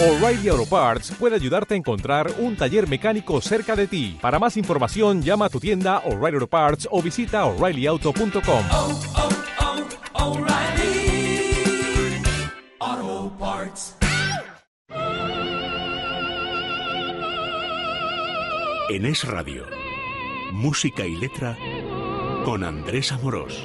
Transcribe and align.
O'Reilly 0.00 0.48
Auto 0.48 0.64
Parts 0.64 1.10
puede 1.18 1.34
ayudarte 1.34 1.74
a 1.74 1.76
encontrar 1.76 2.30
un 2.38 2.54
taller 2.54 2.88
mecánico 2.88 3.40
cerca 3.40 3.74
de 3.74 3.88
ti. 3.88 4.16
Para 4.20 4.38
más 4.38 4.56
información, 4.56 5.22
llama 5.22 5.46
a 5.46 5.48
tu 5.48 5.58
tienda 5.58 5.98
O'Reilly 6.04 6.36
Auto 6.36 6.46
Parts 6.46 6.88
o 6.88 7.02
visita 7.02 7.44
oreillyauto.com. 7.44 8.64
oh, 8.70 9.00
oh, 12.80 13.32
Parts. 13.40 13.96
En 18.90 19.04
Es 19.04 19.24
Radio, 19.24 19.64
música 20.52 21.04
y 21.04 21.16
letra 21.16 21.58
con 22.44 22.62
Andrés 22.62 23.10
Amorós. 23.10 23.64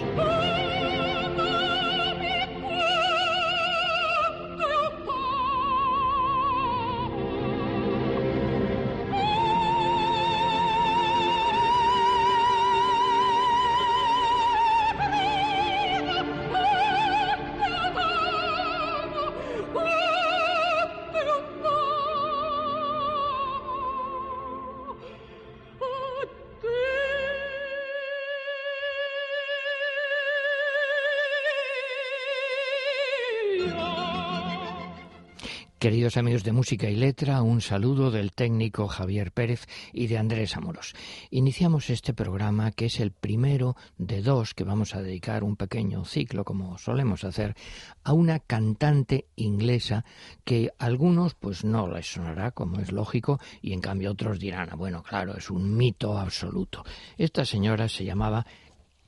Amigos 36.18 36.44
de 36.44 36.52
Música 36.52 36.90
y 36.90 36.96
Letra, 36.96 37.42
un 37.42 37.60
saludo 37.60 38.12
del 38.12 38.34
técnico 38.34 38.88
Javier 38.88 39.32
Pérez 39.32 39.66
y 39.92 40.08
de 40.08 40.20
Andrés 40.20 40.56
Amoros. 40.56 40.94
Iniciamos 41.32 41.90
este 41.90 42.14
programa 42.14 42.72
que 42.72 42.86
es 42.86 43.00
el 43.00 43.12
primero 43.12 43.76
de 43.98 44.22
dos 44.22 44.54
que 44.54 44.64
vamos 44.64 44.94
a 44.94 45.02
dedicar 45.02 45.44
un 45.44 45.56
pequeño 45.56 46.06
ciclo, 46.06 46.44
como 46.44 46.78
solemos 46.78 47.24
hacer, 47.24 47.56
a 48.04 48.14
una 48.14 48.40
cantante 48.40 49.26
inglesa 49.36 50.06
que 50.44 50.70
a 50.78 50.86
algunos 50.86 51.34
pues 51.34 51.64
no 51.64 51.88
les 51.88 52.06
sonará, 52.06 52.52
como 52.52 52.80
es 52.80 52.92
lógico, 52.92 53.40
y 53.62 53.74
en 53.74 53.82
cambio 53.82 54.12
otros 54.12 54.40
dirán, 54.40 54.70
"Ah, 54.72 54.76
bueno, 54.76 55.02
claro, 55.02 55.36
es 55.36 55.50
un 55.50 55.76
mito 55.76 56.18
absoluto. 56.20 56.84
Esta 57.18 57.44
señora 57.44 57.90
se 57.90 58.06
llamaba 58.06 58.46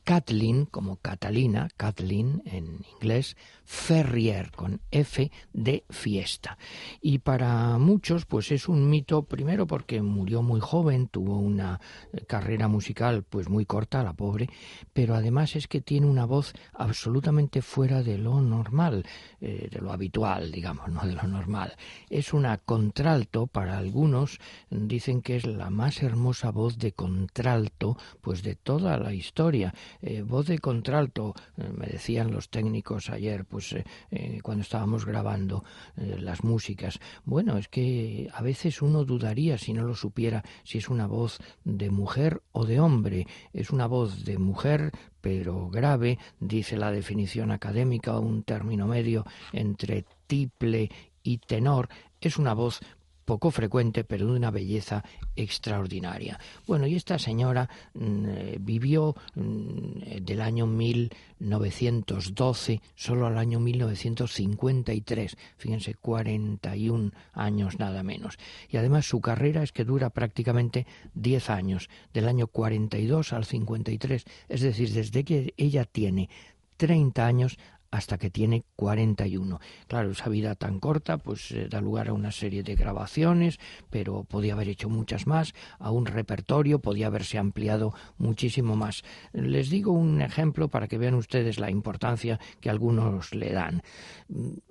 Kathleen, 0.05 0.65
como 0.65 0.97
Catalina, 0.97 1.67
Kathleen 1.75 2.43
en 2.45 2.85
inglés, 2.93 3.35
Ferrier, 3.65 4.51
con 4.51 4.79
F 4.91 5.31
de 5.51 5.83
fiesta. 5.89 6.59
Y 7.01 7.19
para 7.19 7.79
muchos, 7.79 8.27
pues 8.27 8.51
es 8.51 8.69
un 8.69 8.87
mito, 8.87 9.23
primero 9.23 9.65
porque 9.65 10.03
murió 10.03 10.43
muy 10.43 10.59
joven, 10.59 11.07
tuvo 11.07 11.39
una 11.39 11.81
carrera 12.27 12.67
musical 12.67 13.23
pues 13.23 13.49
muy 13.49 13.65
corta, 13.65 14.03
la 14.03 14.13
pobre, 14.13 14.47
pero 14.93 15.15
además 15.15 15.55
es 15.55 15.67
que 15.67 15.81
tiene 15.81 16.05
una 16.05 16.25
voz 16.25 16.53
absolutamente 16.73 17.63
fuera 17.63 18.03
de 18.03 18.19
lo 18.19 18.41
normal, 18.41 19.05
eh, 19.41 19.69
de 19.71 19.81
lo 19.81 19.91
habitual, 19.91 20.51
digamos, 20.51 20.87
no 20.89 21.01
de 21.05 21.13
lo 21.13 21.23
normal. 21.23 21.75
Es 22.11 22.31
una 22.31 22.59
contralto, 22.59 23.47
para 23.47 23.79
algunos 23.79 24.39
dicen 24.69 25.23
que 25.23 25.37
es 25.37 25.47
la 25.47 25.71
más 25.71 26.03
hermosa 26.03 26.51
voz 26.51 26.77
de 26.77 26.91
contralto, 26.91 27.97
pues 28.21 28.43
de 28.43 28.55
toda 28.55 28.99
la 28.99 29.11
historia. 29.11 29.73
Eh, 30.01 30.21
voz 30.21 30.47
de 30.47 30.59
contralto, 30.59 31.33
eh, 31.57 31.69
me 31.75 31.87
decían 31.87 32.31
los 32.31 32.49
técnicos 32.49 33.09
ayer, 33.09 33.45
pues 33.45 33.73
eh, 33.73 34.39
cuando 34.41 34.61
estábamos 34.61 35.05
grabando 35.05 35.63
las 35.95 36.43
músicas. 36.43 36.99
Bueno, 37.23 37.57
es 37.57 37.67
que 37.67 38.29
a 38.33 38.41
veces 38.41 38.81
uno 38.81 39.05
dudaría 39.05 39.57
si 39.57 39.73
no 39.73 39.83
lo 39.83 39.95
supiera 39.95 40.43
si 40.63 40.77
es 40.77 40.89
una 40.89 41.07
voz 41.07 41.39
de 41.63 41.89
mujer 41.89 42.41
o 42.51 42.65
de 42.65 42.79
hombre. 42.79 43.27
Es 43.53 43.71
una 43.71 43.87
voz 43.87 44.25
de 44.25 44.37
mujer 44.37 44.91
pero 45.21 45.69
grave, 45.69 46.19
dice 46.39 46.77
la 46.77 46.91
definición 46.91 47.49
académica, 47.49 48.19
un 48.19 48.43
término 48.43 48.85
medio 48.85 49.25
entre 49.53 50.05
tiple 50.27 50.91
y 51.23 51.39
tenor. 51.39 51.89
Es 52.21 52.37
una 52.37 52.53
voz 52.53 52.79
poco 53.25 53.51
frecuente, 53.51 54.03
pero 54.03 54.27
de 54.27 54.33
una 54.33 54.51
belleza 54.51 55.03
extraordinaria. 55.35 56.39
Bueno, 56.67 56.87
y 56.87 56.95
esta 56.95 57.19
señora 57.19 57.69
mm, 57.93 58.25
eh, 58.27 58.57
vivió 58.59 59.15
mm, 59.33 60.21
del 60.21 60.41
año 60.41 60.67
1912 60.67 62.81
solo 62.95 63.27
al 63.27 63.37
año 63.37 63.59
1953, 63.59 65.37
fíjense, 65.57 65.95
41 65.95 67.11
años 67.33 67.79
nada 67.79 68.03
menos. 68.03 68.37
Y 68.69 68.77
además 68.77 69.05
su 69.05 69.19
carrera 69.19 69.63
es 69.63 69.71
que 69.71 69.83
dura 69.83 70.11
prácticamente 70.11 70.85
10 71.15 71.49
años, 71.49 71.89
del 72.13 72.27
año 72.27 72.45
42 72.47 73.33
al 73.33 73.45
53, 73.45 74.25
es 74.49 74.61
decir, 74.61 74.93
desde 74.93 75.23
que 75.23 75.53
ella 75.57 75.85
tiene 75.85 76.29
30 76.77 77.25
años 77.25 77.57
hasta 77.91 78.17
que 78.17 78.29
tiene 78.29 78.63
41. 78.75 79.59
Claro, 79.87 80.11
esa 80.11 80.29
vida 80.29 80.55
tan 80.55 80.79
corta 80.79 81.17
pues 81.17 81.51
eh, 81.51 81.67
da 81.69 81.81
lugar 81.81 82.09
a 82.09 82.13
una 82.13 82.31
serie 82.31 82.63
de 82.63 82.75
grabaciones, 82.75 83.59
pero 83.89 84.23
podía 84.23 84.53
haber 84.53 84.69
hecho 84.69 84.89
muchas 84.89 85.27
más, 85.27 85.53
a 85.79 85.91
un 85.91 86.05
repertorio, 86.05 86.79
podía 86.79 87.07
haberse 87.07 87.37
ampliado 87.37 87.93
muchísimo 88.17 88.75
más. 88.75 89.03
Les 89.33 89.69
digo 89.69 89.91
un 89.91 90.21
ejemplo 90.21 90.67
para 90.69 90.87
que 90.87 90.97
vean 90.97 91.15
ustedes 91.15 91.59
la 91.59 91.71
importancia 91.71 92.39
que 92.59 92.69
algunos 92.69 93.33
le 93.33 93.51
dan. 93.51 93.81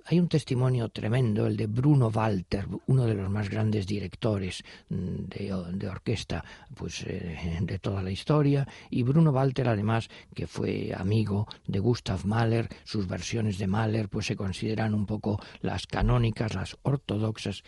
Hay 0.07 0.19
un 0.19 0.27
testimonio 0.27 0.89
tremendo, 0.89 1.47
el 1.47 1.57
de 1.57 1.65
Bruno 1.65 2.09
Walter, 2.09 2.67
uno 2.85 3.05
de 3.05 3.15
los 3.15 3.27
más 3.27 3.49
grandes 3.49 3.87
directores 3.87 4.63
mm, 4.89 5.25
de, 5.25 5.63
de 5.73 5.87
orquesta 5.87 6.45
pues 6.75 7.03
eh, 7.07 7.57
de 7.61 7.79
toda 7.79 8.03
la 8.03 8.11
historia, 8.11 8.67
y 8.91 9.01
Bruno 9.01 9.31
Walter 9.31 9.67
además 9.67 10.07
que 10.35 10.45
fue 10.45 10.93
amigo 10.95 11.47
de 11.65 11.79
Gustav 11.79 12.23
Mahler, 12.23 12.69
sus 12.83 13.07
versiones 13.07 13.57
de 13.57 13.65
Mahler 13.65 14.07
pues 14.07 14.27
se 14.27 14.35
consideran 14.35 14.93
un 14.93 15.07
poco 15.07 15.41
las 15.61 15.87
canónicas, 15.87 16.53
las 16.53 16.77
ortodoxas, 16.83 17.63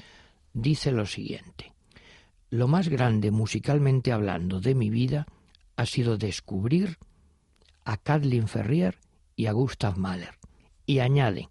dice 0.54 0.92
lo 0.92 1.08
siguiente. 1.08 1.74
Lo 2.52 2.68
más 2.68 2.88
grande 2.88 3.32
musicalmente 3.32 4.12
hablando 4.12 4.60
de 4.60 4.76
mi 4.76 4.92
vida 4.92 5.26
ha 5.76 5.88
sido 5.88 6.18
descubrir 6.18 6.98
a 7.84 7.98
Kathleen 7.98 8.48
Ferrier 8.48 9.00
y 9.36 9.48
a 9.48 9.54
Gustav 9.54 9.98
Mahler. 9.98 10.36
Y 10.86 11.00
añade, 11.00 11.50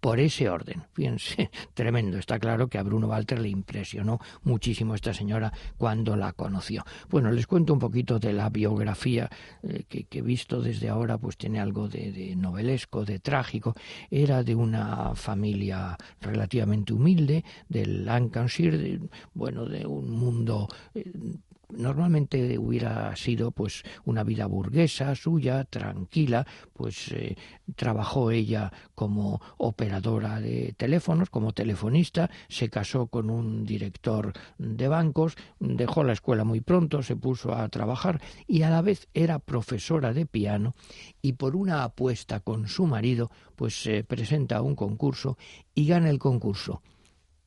por 0.00 0.18
ese 0.18 0.48
orden. 0.48 0.82
Fíjense, 0.92 1.50
tremendo. 1.74 2.18
Está 2.18 2.38
claro 2.38 2.68
que 2.68 2.78
a 2.78 2.82
Bruno 2.82 3.08
Walter 3.08 3.38
le 3.38 3.48
impresionó 3.48 4.18
muchísimo 4.42 4.94
esta 4.94 5.14
señora 5.14 5.52
cuando 5.76 6.16
la 6.16 6.32
conoció. 6.32 6.84
Bueno, 7.08 7.30
les 7.30 7.46
cuento 7.46 7.72
un 7.72 7.78
poquito 7.78 8.18
de 8.18 8.32
la 8.32 8.48
biografía 8.48 9.30
eh, 9.62 9.84
que, 9.88 10.04
que, 10.04 10.22
visto 10.22 10.60
desde 10.60 10.88
ahora, 10.88 11.18
pues 11.18 11.36
tiene 11.36 11.60
algo 11.60 11.88
de, 11.88 12.34
novelesco, 12.36 13.04
de 13.04 13.18
trágico. 13.18 13.74
Era 14.10 14.42
de 14.42 14.54
una 14.54 15.14
familia 15.14 15.96
relativamente 16.20 16.92
humilde, 16.92 17.44
del 17.68 18.04
Lancashire, 18.04 19.00
bueno, 19.34 19.66
de 19.66 19.86
un 19.86 20.10
mundo. 20.10 20.68
Eh, 20.94 21.12
normalmente 21.72 22.58
hubiera 22.58 23.14
sido 23.16 23.50
pues 23.50 23.82
una 24.04 24.24
vida 24.24 24.46
burguesa 24.46 25.14
suya 25.14 25.64
tranquila 25.64 26.46
pues 26.72 27.12
eh, 27.12 27.36
trabajó 27.76 28.30
ella 28.30 28.72
como 28.94 29.40
operadora 29.58 30.40
de 30.40 30.74
teléfonos 30.76 31.30
como 31.30 31.52
telefonista 31.52 32.30
se 32.48 32.68
casó 32.68 33.06
con 33.06 33.30
un 33.30 33.64
director 33.64 34.32
de 34.58 34.88
bancos 34.88 35.36
dejó 35.58 36.04
la 36.04 36.12
escuela 36.12 36.44
muy 36.44 36.60
pronto 36.60 37.02
se 37.02 37.16
puso 37.16 37.54
a 37.54 37.68
trabajar 37.68 38.20
y 38.46 38.62
a 38.62 38.70
la 38.70 38.82
vez 38.82 39.08
era 39.14 39.38
profesora 39.38 40.12
de 40.12 40.26
piano 40.26 40.74
y 41.22 41.34
por 41.34 41.56
una 41.56 41.84
apuesta 41.84 42.40
con 42.40 42.68
su 42.68 42.86
marido 42.86 43.30
pues 43.56 43.82
se 43.82 44.04
presenta 44.04 44.56
a 44.56 44.62
un 44.62 44.74
concurso 44.74 45.36
y 45.74 45.86
gana 45.86 46.10
el 46.10 46.18
concurso 46.18 46.82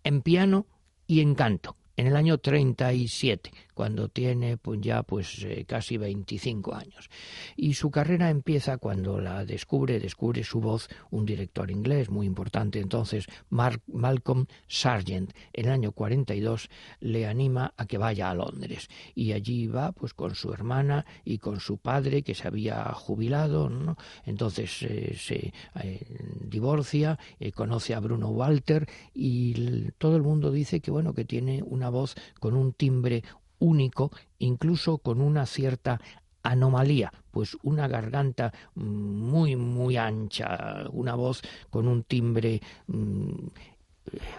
en 0.04 0.22
piano 0.22 0.68
y 1.08 1.22
en 1.22 1.36
canto 1.36 1.76
en 1.96 2.08
el 2.08 2.16
año 2.16 2.38
37, 2.38 3.52
cuando 3.74 4.08
tiene 4.10 4.58
pues 4.58 4.82
ya 4.82 5.04
pues 5.04 5.44
eh, 5.44 5.66
casi 5.68 5.98
25 5.98 6.74
años. 6.74 7.10
Y 7.56 7.74
su 7.76 7.92
carrera 7.92 8.30
empieza 8.30 8.78
cuando 8.78 9.20
la 9.20 9.46
descubre, 9.46 10.00
descubre 10.00 10.44
su 10.44 10.60
voz 10.60 10.90
un 11.12 11.26
director 11.26 11.70
inglés 11.70 12.10
muy 12.10 12.26
importante 12.26 12.80
entonces, 12.80 13.28
Mark, 13.50 13.82
Malcolm 13.88 14.48
Sargent. 14.68 15.32
En 15.54 15.66
el 15.66 15.72
año 15.72 15.92
42 15.92 16.70
le 17.00 17.28
anima 17.28 17.74
a 17.78 17.86
que 17.86 17.98
vaya 17.98 18.30
a 18.30 18.36
Londres 18.36 18.90
y 19.16 19.34
allí 19.34 19.68
va 19.68 19.92
pues 19.92 20.14
con 20.14 20.36
su 20.36 20.52
hermana 20.54 21.06
y 21.24 21.38
con 21.38 21.60
su 21.60 21.78
padre 21.78 22.24
que 22.24 22.36
se 22.36 22.48
había 22.48 22.86
jubilado, 22.94 23.70
¿no? 23.70 23.98
Entonces 24.26 24.82
eh, 24.84 25.16
se 25.18 25.54
eh, 25.82 26.06
divorcia, 26.42 27.20
conoce 27.56 27.94
a 27.94 28.00
Bruno 28.00 28.30
Walter 28.30 28.88
y 29.14 29.92
todo 29.98 30.16
el 30.16 30.24
mundo 30.24 30.52
dice 30.52 30.80
que 30.80 30.92
bueno 30.92 31.14
que 31.14 31.26
tiene 31.26 31.62
una 31.64 31.83
voz 31.90 32.16
con 32.40 32.56
un 32.56 32.74
timbre 32.74 33.24
único, 33.60 34.12
incluso 34.40 34.98
con 34.98 35.22
una 35.22 35.46
cierta 35.46 36.00
anomalía, 36.44 37.12
pues 37.32 37.58
una 37.64 37.88
garganta 37.88 38.54
muy, 38.76 39.56
muy 39.56 39.98
ancha, 39.98 40.86
una 40.92 41.16
voz 41.16 41.42
con 41.70 41.88
un 41.88 42.04
timbre 42.04 42.62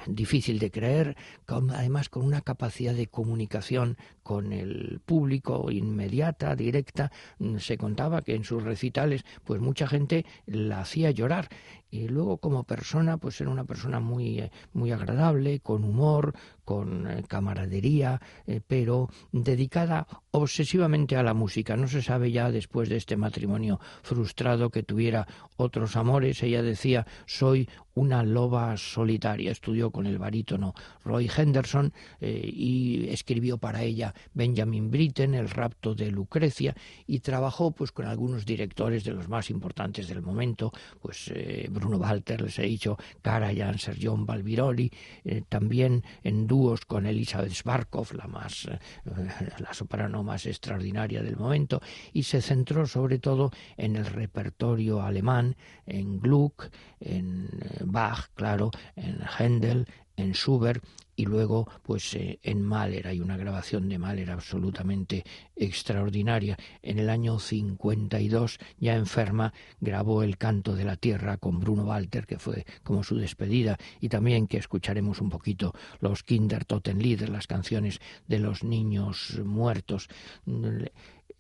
difícil 0.06 0.58
de 0.58 0.70
creer, 0.70 1.16
además 1.46 2.10
con 2.10 2.22
una 2.24 2.42
capacidad 2.42 2.94
de 2.94 3.06
comunicación 3.06 3.96
con 4.24 4.52
el 4.52 5.00
público 5.04 5.70
inmediata, 5.70 6.56
directa. 6.56 7.12
Mm, 7.38 7.58
se 7.58 7.78
contaba 7.78 8.22
que 8.22 8.34
en 8.34 8.42
sus 8.42 8.64
recitales, 8.64 9.24
pues 9.44 9.60
mucha 9.60 9.86
gente 9.86 10.26
la 10.46 10.80
hacía 10.80 11.12
llorar 11.12 11.48
y 11.94 12.08
luego 12.08 12.38
como 12.38 12.64
persona 12.64 13.18
pues 13.18 13.40
era 13.40 13.50
una 13.50 13.64
persona 13.64 14.00
muy 14.00 14.40
eh, 14.40 14.50
muy 14.72 14.90
agradable 14.90 15.60
con 15.60 15.84
humor 15.84 16.34
con 16.64 17.08
eh, 17.08 17.22
camaradería 17.28 18.20
eh, 18.48 18.60
pero 18.66 19.10
dedicada 19.30 20.08
obsesivamente 20.32 21.16
a 21.16 21.22
la 21.22 21.34
música 21.34 21.76
no 21.76 21.86
se 21.86 22.02
sabe 22.02 22.32
ya 22.32 22.50
después 22.50 22.88
de 22.88 22.96
este 22.96 23.16
matrimonio 23.16 23.78
frustrado 24.02 24.70
que 24.70 24.82
tuviera 24.82 25.28
otros 25.56 25.94
amores 25.94 26.42
ella 26.42 26.62
decía 26.62 27.06
soy 27.26 27.68
una 27.96 28.24
loba 28.24 28.76
solitaria. 28.76 29.52
Estudió 29.52 29.92
con 29.92 30.06
el 30.06 30.18
barítono 30.18 30.74
Roy 31.04 31.30
Henderson 31.34 31.92
y 32.20 33.06
escribió 33.08 33.58
para 33.58 33.84
ella 33.84 34.13
Benjamin 34.32 34.90
Britten, 34.90 35.34
El 35.34 35.50
rapto 35.50 35.94
de 35.94 36.10
Lucrecia, 36.10 36.74
y 37.06 37.20
trabajó 37.20 37.72
pues 37.72 37.92
con 37.92 38.06
algunos 38.06 38.44
directores 38.44 39.04
de 39.04 39.12
los 39.12 39.28
más 39.28 39.50
importantes 39.50 40.08
del 40.08 40.22
momento, 40.22 40.72
pues 41.00 41.32
Bruno 41.70 41.98
Walter, 41.98 42.40
les 42.40 42.58
he 42.58 42.62
dicho, 42.62 42.96
Karajan, 43.22 43.78
Sergión 43.78 44.26
Balbiroli, 44.26 44.90
eh, 45.24 45.42
también 45.48 46.04
en 46.22 46.46
dúos 46.46 46.84
con 46.84 47.06
Elizabeth 47.06 47.52
Sbarkov, 47.52 48.14
la 48.14 48.26
más 48.26 48.66
eh, 48.66 48.78
la 49.58 49.72
soprano 49.72 50.22
más 50.22 50.46
extraordinaria 50.46 51.22
del 51.22 51.36
momento, 51.36 51.80
y 52.12 52.22
se 52.24 52.40
centró 52.40 52.86
sobre 52.86 53.18
todo 53.18 53.50
en 53.76 53.96
el 53.96 54.06
repertorio 54.06 55.02
alemán, 55.02 55.56
en 55.86 56.20
Gluck, 56.20 56.70
en 57.00 57.48
eh, 57.60 57.82
Bach, 57.84 58.30
claro, 58.34 58.70
en 58.96 59.20
Händel, 59.38 59.86
en 60.16 60.32
Schubert 60.32 60.84
y 61.16 61.24
luego 61.26 61.68
pues 61.82 62.14
eh, 62.14 62.38
en 62.42 62.62
Mahler 62.62 63.06
hay 63.06 63.20
una 63.20 63.36
grabación 63.36 63.88
de 63.88 63.98
Mahler 63.98 64.30
absolutamente 64.30 65.24
extraordinaria. 65.56 66.56
En 66.82 66.98
el 66.98 67.10
año 67.10 67.38
52 67.38 68.58
ya 68.78 68.96
enferma 68.96 69.52
grabó 69.80 70.22
el 70.22 70.38
canto 70.38 70.74
de 70.74 70.84
la 70.84 70.96
tierra 70.96 71.36
con 71.36 71.60
Bruno 71.60 71.84
Walter 71.84 72.26
que 72.26 72.38
fue 72.38 72.66
como 72.82 73.02
su 73.02 73.16
despedida 73.16 73.76
y 74.00 74.08
también 74.08 74.46
que 74.46 74.58
escucharemos 74.58 75.20
un 75.20 75.30
poquito 75.30 75.72
los 76.00 76.22
Kinder 76.22 76.64
Totenlieder 76.64 77.28
las 77.28 77.46
canciones 77.46 78.00
de 78.26 78.38
los 78.38 78.64
niños 78.64 79.40
muertos 79.44 80.08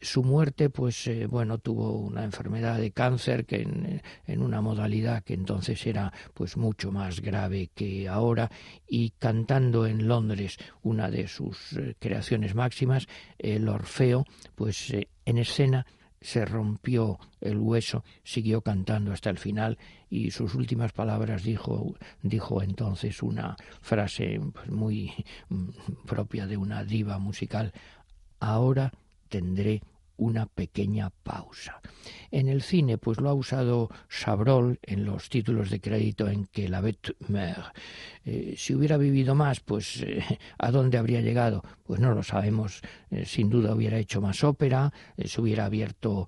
su 0.04 0.22
muerte, 0.22 0.70
pues 0.70 1.06
eh, 1.06 1.26
bueno, 1.26 1.58
tuvo 1.58 1.92
una 1.98 2.24
enfermedad 2.24 2.78
de 2.78 2.92
cáncer 2.92 3.46
que 3.46 3.62
en, 3.62 4.42
una 4.42 4.60
modalidad 4.60 5.24
que 5.24 5.34
entonces 5.34 5.84
era 5.86 6.12
pues 6.34 6.56
mucho 6.56 6.92
más 6.92 7.20
grave 7.20 7.70
que 7.74 8.08
ahora. 8.08 8.50
Y 8.86 9.10
cantando 9.18 9.86
en 9.86 10.06
Londres 10.06 10.58
una 10.82 11.10
de 11.10 11.26
sus 11.26 11.72
eh, 11.72 11.96
creaciones 11.98 12.54
máximas, 12.54 13.06
el 13.38 13.68
Orfeo, 13.68 14.24
pues 14.54 14.90
eh, 14.90 15.08
en 15.24 15.38
escena 15.38 15.86
se 16.20 16.44
rompió 16.44 17.18
el 17.40 17.58
hueso, 17.58 18.02
siguió 18.22 18.62
cantando 18.62 19.12
hasta 19.12 19.28
el 19.28 19.38
final 19.38 19.78
y 20.08 20.30
sus 20.30 20.54
últimas 20.54 20.92
palabras 20.92 21.42
dijo, 21.42 21.94
dijo 22.22 22.62
entonces 22.62 23.22
una 23.22 23.56
frase 23.82 24.40
pues, 24.52 24.70
muy 24.70 25.12
mm, 25.48 25.68
propia 26.06 26.46
de 26.46 26.56
una 26.56 26.82
diva 26.84 27.18
musical, 27.18 27.72
ahora 28.40 28.90
tendré 29.28 29.82
una 30.16 30.46
pequeña 30.46 31.10
pausa. 31.10 31.80
En 32.30 32.48
el 32.48 32.62
cine, 32.62 32.98
pues 32.98 33.20
lo 33.20 33.28
ha 33.28 33.34
usado 33.34 33.90
Chabrol 34.08 34.78
en 34.82 35.04
los 35.04 35.28
títulos 35.28 35.70
de 35.70 35.80
crédito 35.80 36.28
en 36.28 36.46
que 36.46 36.68
la 36.68 36.80
bête 36.80 37.16
meurt. 37.28 37.74
Eh, 38.24 38.54
si 38.56 38.74
hubiera 38.74 38.96
vivido 38.96 39.34
más, 39.34 39.60
pues 39.60 40.02
eh, 40.02 40.24
¿a 40.58 40.70
dónde 40.70 40.98
habría 40.98 41.20
llegado? 41.20 41.62
Pues 41.82 42.00
no 42.00 42.14
lo 42.14 42.22
sabemos. 42.22 42.80
Eh, 43.10 43.26
sin 43.26 43.50
duda 43.50 43.74
hubiera 43.74 43.98
hecho 43.98 44.20
más 44.20 44.42
ópera, 44.44 44.92
se 45.22 45.40
hubiera 45.40 45.66
abierto 45.66 46.26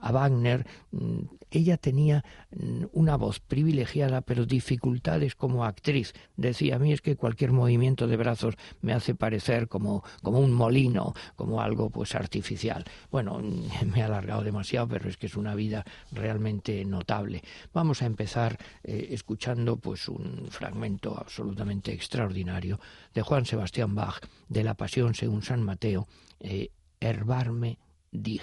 a 0.00 0.12
Wagner. 0.12 0.66
Mm, 0.90 1.20
ella 1.50 1.78
tenía 1.78 2.24
mm, 2.50 2.84
una 2.92 3.16
voz 3.16 3.40
privilegiada, 3.40 4.20
pero 4.20 4.44
dificultades 4.44 5.34
como 5.34 5.64
actriz. 5.64 6.12
Decía, 6.36 6.76
a 6.76 6.78
mí 6.78 6.92
es 6.92 7.00
que 7.00 7.16
cualquier 7.16 7.52
movimiento 7.52 8.06
de 8.06 8.16
brazos 8.16 8.54
me 8.82 8.92
hace 8.92 9.14
parecer 9.14 9.68
como, 9.68 10.04
como 10.22 10.40
un 10.40 10.52
molino, 10.52 11.14
como 11.36 11.62
algo 11.62 11.88
pues 11.88 12.14
artificial. 12.14 12.84
Bueno, 13.10 13.40
me 13.86 14.00
he 14.00 14.02
alargado 14.02 14.42
demasiado, 14.42 14.88
pero 14.88 15.08
es 15.08 15.16
que 15.16 15.26
es 15.26 15.36
una 15.36 15.54
vida 15.54 15.84
realmente 16.12 16.84
notable. 16.84 17.42
Vamos 17.72 18.02
a 18.02 18.06
empezar 18.06 18.58
escuchando 18.82 19.76
pues 19.76 20.08
un 20.08 20.48
fragmento 20.50 21.16
absolutamente 21.38 21.92
extraordinario 21.92 22.80
de 23.14 23.22
Juan 23.22 23.46
Sebastián 23.46 23.94
Bach, 23.94 24.18
de 24.48 24.64
la 24.64 24.74
Pasión 24.74 25.14
según 25.14 25.42
San 25.42 25.62
Mateo, 25.62 26.08
eh, 26.40 26.70
Herbarme 26.98 27.78
dig. 28.10 28.42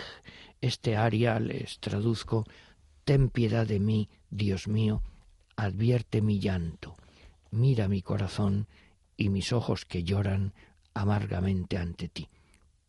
Este 0.62 0.96
aria 0.96 1.38
les 1.42 1.80
traduzco 1.80 2.46
Ten 3.04 3.30
piedad 3.30 3.68
de 3.68 3.82
mí, 3.82 4.08
Dios 4.30 4.70
mío, 4.70 5.04
advierte 5.58 6.22
mi 6.22 6.40
llanto, 6.40 6.96
mira 7.52 7.90
mi 7.90 8.02
corazón 8.02 8.68
y 9.18 9.28
mis 9.28 9.52
ojos 9.52 9.84
que 9.84 10.04
lloran 10.04 10.54
amargamente 10.94 11.78
ante 11.78 12.08
ti. 12.08 12.30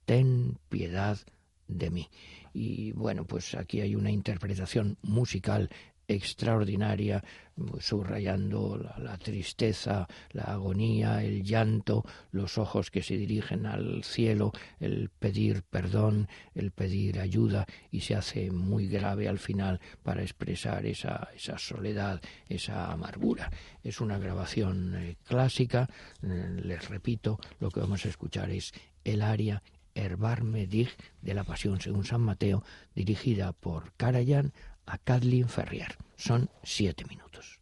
Ten 0.05 0.57
piedad 0.69 1.19
de 1.67 1.91
mí. 1.91 2.09
Y 2.55 2.93
bueno, 2.93 3.25
pues 3.25 3.57
aquí 3.57 3.81
hay 3.81 3.97
una 3.97 4.13
interpretación 4.13 4.99
musical 5.03 5.69
extraordinaria, 6.09 7.23
subrayando 7.81 8.77
la, 8.99 9.17
tristeza, 9.19 10.07
la 10.33 10.45
agonía, 10.45 11.23
el 11.23 11.43
llanto, 11.43 12.05
los 12.31 12.59
ojos 12.59 12.91
que 12.91 13.03
se 13.03 13.17
dirigen 13.17 13.67
al 13.67 14.05
cielo, 14.05 14.53
el 14.79 15.09
pedir 15.09 15.63
perdón, 15.63 16.29
el 16.55 16.71
pedir 16.71 17.19
ayuda, 17.19 17.67
y 17.91 18.01
se 18.01 18.15
hace 18.15 18.51
muy 18.51 18.89
grave 18.89 19.29
al 19.29 19.39
final 19.39 19.81
para 20.03 20.23
expresar 20.23 20.87
esa, 20.87 21.29
esa 21.35 21.59
soledad, 21.59 22.21
esa 22.49 22.93
amargura. 22.93 23.51
Es 23.83 24.01
una 24.01 24.19
grabación 24.19 24.95
eh, 24.97 25.17
clásica, 25.25 25.89
eh, 26.23 26.61
les 26.63 26.89
repito, 26.89 27.39
lo 27.59 27.71
que 27.71 27.81
vamos 27.81 28.05
a 28.05 28.09
escuchar 28.09 28.51
es 28.51 28.73
el 29.05 29.23
aria 29.23 29.63
Herbarme 29.97 30.67
Dig 30.67 30.91
de 31.23 31.33
la 31.33 31.45
Pasión 31.45 31.81
según 31.81 32.05
San 32.05 32.21
Mateo, 32.21 32.63
dirigida 32.95 33.53
por 33.53 33.93
Karajan 33.97 34.53
a 34.87 34.99
Kathleen 34.99 35.49
Ferrier. 35.49 35.97
Son 36.17 36.49
siete 36.63 37.05
minutos. 37.05 37.61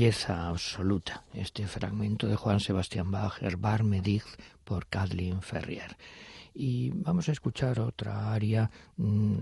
Absoluta 0.00 1.24
este 1.34 1.66
fragmento 1.66 2.26
de 2.26 2.34
Juan 2.34 2.58
Sebastián 2.58 3.10
Bach, 3.10 3.42
Herbar 3.42 3.84
Medig 3.84 4.22
por 4.64 4.86
Kathleen 4.86 5.42
Ferrier. 5.42 5.94
Y 6.54 6.88
vamos 6.94 7.28
a 7.28 7.32
escuchar 7.32 7.80
otra 7.80 8.32
aria 8.32 8.70
mm, 8.96 9.34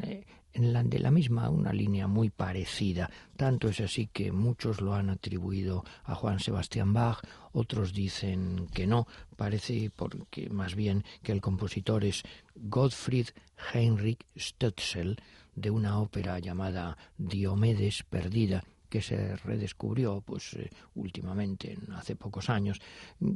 en 0.54 0.72
la 0.72 0.82
de 0.82 0.98
la 0.98 1.12
misma, 1.12 1.48
una 1.48 1.72
línea 1.72 2.08
muy 2.08 2.30
parecida. 2.30 3.08
Tanto 3.36 3.68
es 3.68 3.78
así 3.78 4.08
que 4.08 4.32
muchos 4.32 4.80
lo 4.80 4.94
han 4.94 5.10
atribuido 5.10 5.84
a 6.02 6.16
Juan 6.16 6.40
Sebastián 6.40 6.92
Bach, 6.92 7.20
otros 7.52 7.92
dicen 7.92 8.66
que 8.74 8.88
no. 8.88 9.06
Parece 9.36 9.92
porque 9.94 10.50
más 10.50 10.74
bien 10.74 11.04
que 11.22 11.30
el 11.30 11.40
compositor 11.40 12.04
es 12.04 12.24
Gottfried 12.56 13.28
Heinrich 13.72 14.26
Stötzel 14.36 15.18
de 15.54 15.70
una 15.70 16.00
ópera 16.00 16.40
llamada 16.40 16.98
Diomedes 17.16 18.02
perdida 18.02 18.64
que 18.88 19.02
se 19.02 19.36
redescubrió 19.36 20.20
pues 20.20 20.54
eh, 20.54 20.70
últimamente 20.94 21.76
hace 21.94 22.16
pocos 22.16 22.50
años 22.50 22.80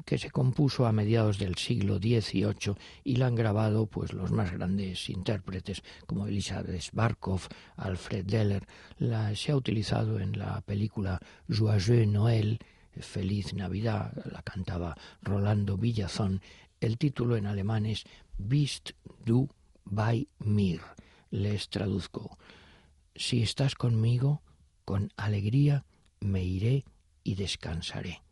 que 0.04 0.18
se 0.18 0.30
compuso 0.30 0.87
a 0.87 0.92
mediados 0.92 1.38
del 1.38 1.56
siglo 1.56 1.99
XVIII 1.99 2.75
y 3.04 3.16
la 3.16 3.26
han 3.26 3.35
grabado 3.35 3.87
pues 3.87 4.12
los 4.12 4.30
más 4.30 4.52
grandes 4.52 5.09
intérpretes 5.11 5.82
como 6.06 6.26
Elisabeth 6.26 6.90
Barkov, 6.92 7.42
Alfred 7.76 8.25
Deller. 8.25 8.66
La 8.99 9.35
se 9.35 9.52
ha 9.52 9.56
utilizado 9.56 10.18
en 10.21 10.38
la 10.38 10.61
película 10.62 11.21
Joyeux 11.49 12.06
Noël 12.06 12.59
Feliz 13.00 13.54
Navidad 13.54 14.12
la 14.30 14.42
cantaba 14.42 14.97
Rolando 15.23 15.76
Villazón. 15.76 16.42
El 16.80 16.99
título 16.99 17.37
en 17.37 17.47
alemán 17.47 17.87
es 17.87 18.04
Bist 18.37 18.90
du 19.25 19.49
bei 19.85 20.28
mir. 20.38 20.80
Les 21.30 21.68
traduzco. 21.68 22.38
Si 23.14 23.42
estás 23.42 23.75
conmigo 23.75 24.42
con 24.85 25.12
alegría 25.17 25.85
me 26.21 26.43
iré 26.45 26.85
y 27.25 27.35
descansaré. 27.35 28.23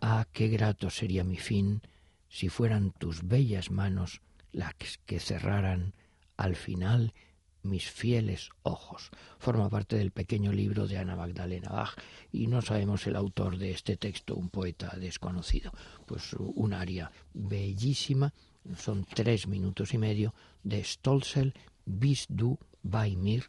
Ah, 0.00 0.26
qué 0.32 0.48
grato 0.48 0.90
sería 0.90 1.24
mi 1.24 1.36
fin 1.36 1.82
si 2.28 2.48
fueran 2.48 2.92
tus 2.92 3.26
bellas 3.26 3.70
manos 3.70 4.20
las 4.52 4.74
que 5.06 5.20
cerraran 5.20 5.94
al 6.36 6.56
final 6.56 7.14
mis 7.62 7.90
fieles 7.90 8.50
ojos. 8.62 9.10
Forma 9.38 9.68
parte 9.68 9.96
del 9.96 10.12
pequeño 10.12 10.52
libro 10.52 10.86
de 10.86 10.98
Ana 10.98 11.16
Magdalena 11.16 11.70
Bach 11.70 11.94
y 12.32 12.46
no 12.46 12.62
sabemos 12.62 13.06
el 13.06 13.16
autor 13.16 13.58
de 13.58 13.72
este 13.72 13.96
texto, 13.96 14.34
un 14.36 14.48
poeta 14.48 14.96
desconocido. 14.96 15.72
Pues 16.06 16.32
un 16.34 16.72
aria 16.72 17.10
bellísima, 17.34 18.32
son 18.76 19.04
tres 19.04 19.46
minutos 19.46 19.92
y 19.94 19.98
medio, 19.98 20.34
de 20.62 20.82
Stolzel 20.82 21.54
bis 21.84 22.26
du 22.28 22.58
bei 22.82 23.16
mir, 23.16 23.44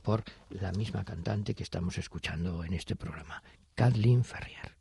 por 0.00 0.22
la 0.50 0.72
misma 0.72 1.04
cantante 1.04 1.54
que 1.54 1.62
estamos 1.62 1.98
escuchando 1.98 2.64
en 2.64 2.74
este 2.74 2.96
programa, 2.96 3.42
Kathleen 3.74 4.24
Ferrier. 4.24 4.74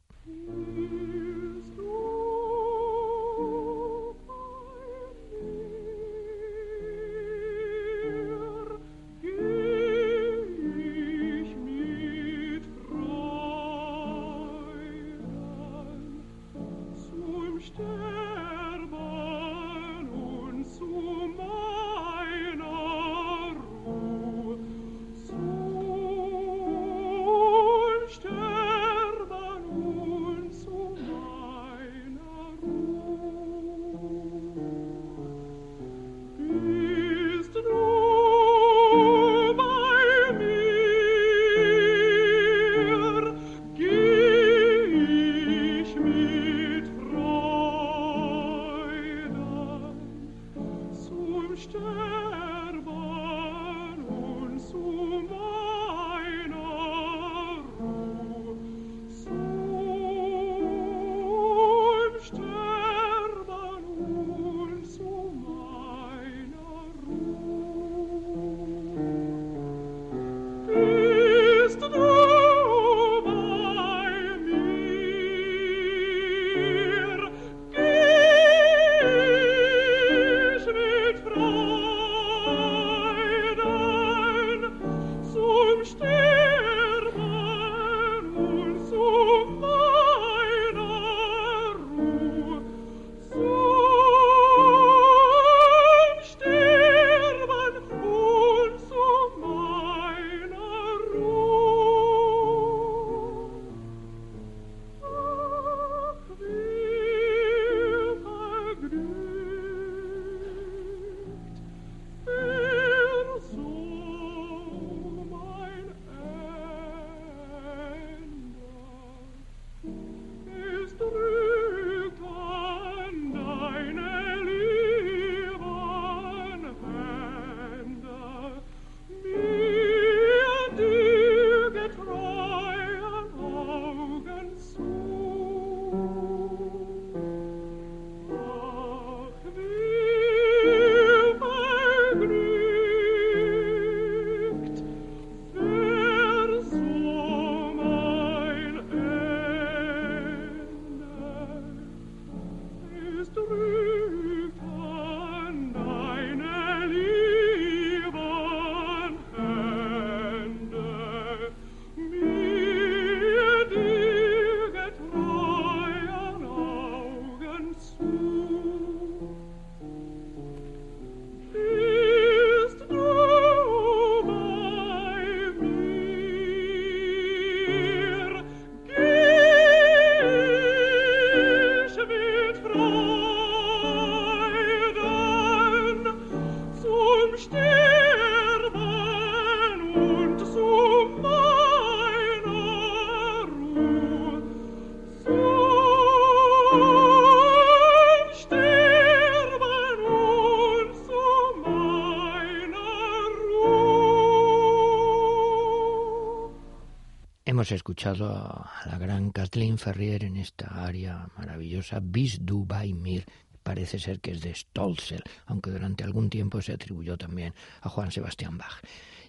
Hemos 207.69 207.82
escuchado 207.82 208.32
a 208.32 208.82
la 208.88 208.97
gran 208.97 209.29
Kathleen 209.29 209.77
Ferrier 209.77 210.23
en 210.23 210.38
esta 210.38 210.84
área 210.84 211.29
maravillosa, 211.38 211.99
Bis 212.01 212.43
du 212.43 212.65
mir, 212.95 213.25
parece 213.62 213.99
ser 213.99 214.19
que 214.21 214.32
es 214.32 214.41
de 214.41 214.55
Stolzel, 214.55 215.21
aunque 215.45 215.69
durante 215.69 216.03
algún 216.03 216.32
tiempo 216.32 216.63
se 216.63 216.73
atribuyó 216.73 217.15
también 217.15 217.53
a 217.82 217.89
Juan 217.89 218.12
Sebastián 218.12 218.58
Bach. 218.58 218.82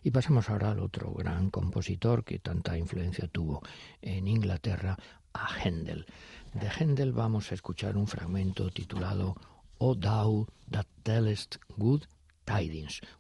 Y 0.03 0.11
pasamos 0.11 0.48
ahora 0.48 0.70
al 0.70 0.79
otro 0.79 1.12
gran 1.12 1.50
compositor 1.50 2.24
que 2.24 2.38
tanta 2.38 2.79
influencia 2.79 3.29
tuvo 3.29 3.61
en 4.00 4.26
Inglaterra, 4.26 4.96
a 5.35 5.59
Händel. 5.62 6.07
De 6.55 6.70
Händel 6.70 7.12
vamos 7.12 7.53
a 7.53 7.55
escuchar 7.55 7.98
un 7.98 8.07
fragmento 8.07 8.70
titulado 8.70 9.37
O 9.76 9.98
Thou 9.98 10.46
That 10.70 10.87
Tellest 11.03 11.57
Good 11.76 12.05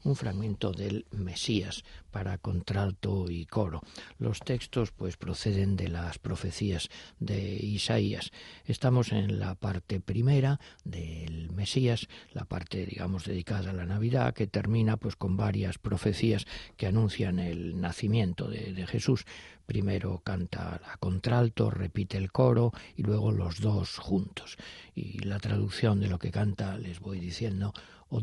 Un 0.02 0.16
fragmento 0.16 0.72
del 0.72 1.06
Mesías 1.12 1.84
para 2.10 2.38
contralto 2.38 3.30
y 3.30 3.46
coro. 3.46 3.80
Los 4.18 4.40
textos 4.40 4.90
pues 4.90 5.16
proceden 5.16 5.76
de 5.76 5.88
las 5.88 6.18
profecías 6.18 6.88
de 7.20 7.54
Isaías. 7.54 8.32
Estamos 8.66 9.12
en 9.12 9.38
la 9.38 9.54
parte 9.54 10.00
primera 10.00 10.58
del 10.84 11.52
Mesías, 11.52 12.08
la 12.32 12.44
parte 12.44 12.84
digamos 12.84 13.24
dedicada 13.24 13.70
a 13.70 13.74
la 13.74 13.86
Navidad 13.86 14.34
que 14.34 14.48
termina 14.48 14.96
pues 14.96 15.14
con 15.14 15.36
varias 15.36 15.78
profecías 15.78 16.46
que 16.76 16.86
anuncian 16.86 17.38
el 17.38 17.80
nacimiento 17.80 18.48
de, 18.48 18.72
de 18.72 18.86
Jesús. 18.86 19.24
Primero 19.64 20.20
canta 20.24 20.80
a 20.84 20.96
contralto, 20.96 21.70
repite 21.70 22.18
el 22.18 22.32
coro 22.32 22.72
y 22.96 23.04
luego 23.04 23.30
los 23.30 23.60
dos 23.60 23.98
juntos. 23.98 24.56
Y 24.96 25.20
la 25.20 25.38
traducción 25.38 26.00
de 26.00 26.08
lo 26.08 26.18
que 26.18 26.32
canta 26.32 26.76
les 26.76 26.98
voy 26.98 27.20
diciendo 27.20 27.72
o 28.10 28.20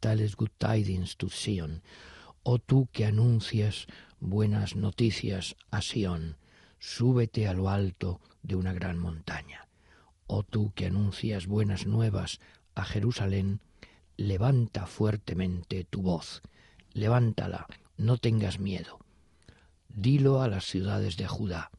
tellest 0.00 0.34
good 0.34 0.50
tidings 0.58 1.16
to 1.16 1.28
Sion, 1.30 1.82
oh 2.42 2.58
tú 2.58 2.88
que 2.92 3.06
anuncias 3.06 3.86
buenas 4.18 4.76
noticias 4.76 5.56
a 5.70 5.80
Sion, 5.80 6.36
súbete 6.78 7.48
a 7.48 7.54
lo 7.54 7.70
alto 7.70 8.20
de 8.42 8.56
una 8.56 8.72
gran 8.72 8.98
montaña. 8.98 9.68
Oh 10.26 10.42
tú 10.42 10.72
que 10.74 10.86
anuncias 10.86 11.46
buenas 11.46 11.86
nuevas 11.86 12.40
a 12.74 12.84
Jerusalén, 12.84 13.60
levanta 14.16 14.86
fuertemente 14.86 15.84
tu 15.84 16.02
voz, 16.02 16.42
levántala, 16.92 17.66
no 17.96 18.18
tengas 18.18 18.58
miedo. 18.58 18.98
Dilo 19.88 20.42
a 20.42 20.48
las 20.48 20.64
ciudades 20.64 21.16
de 21.16 21.26
Judá, 21.26 21.70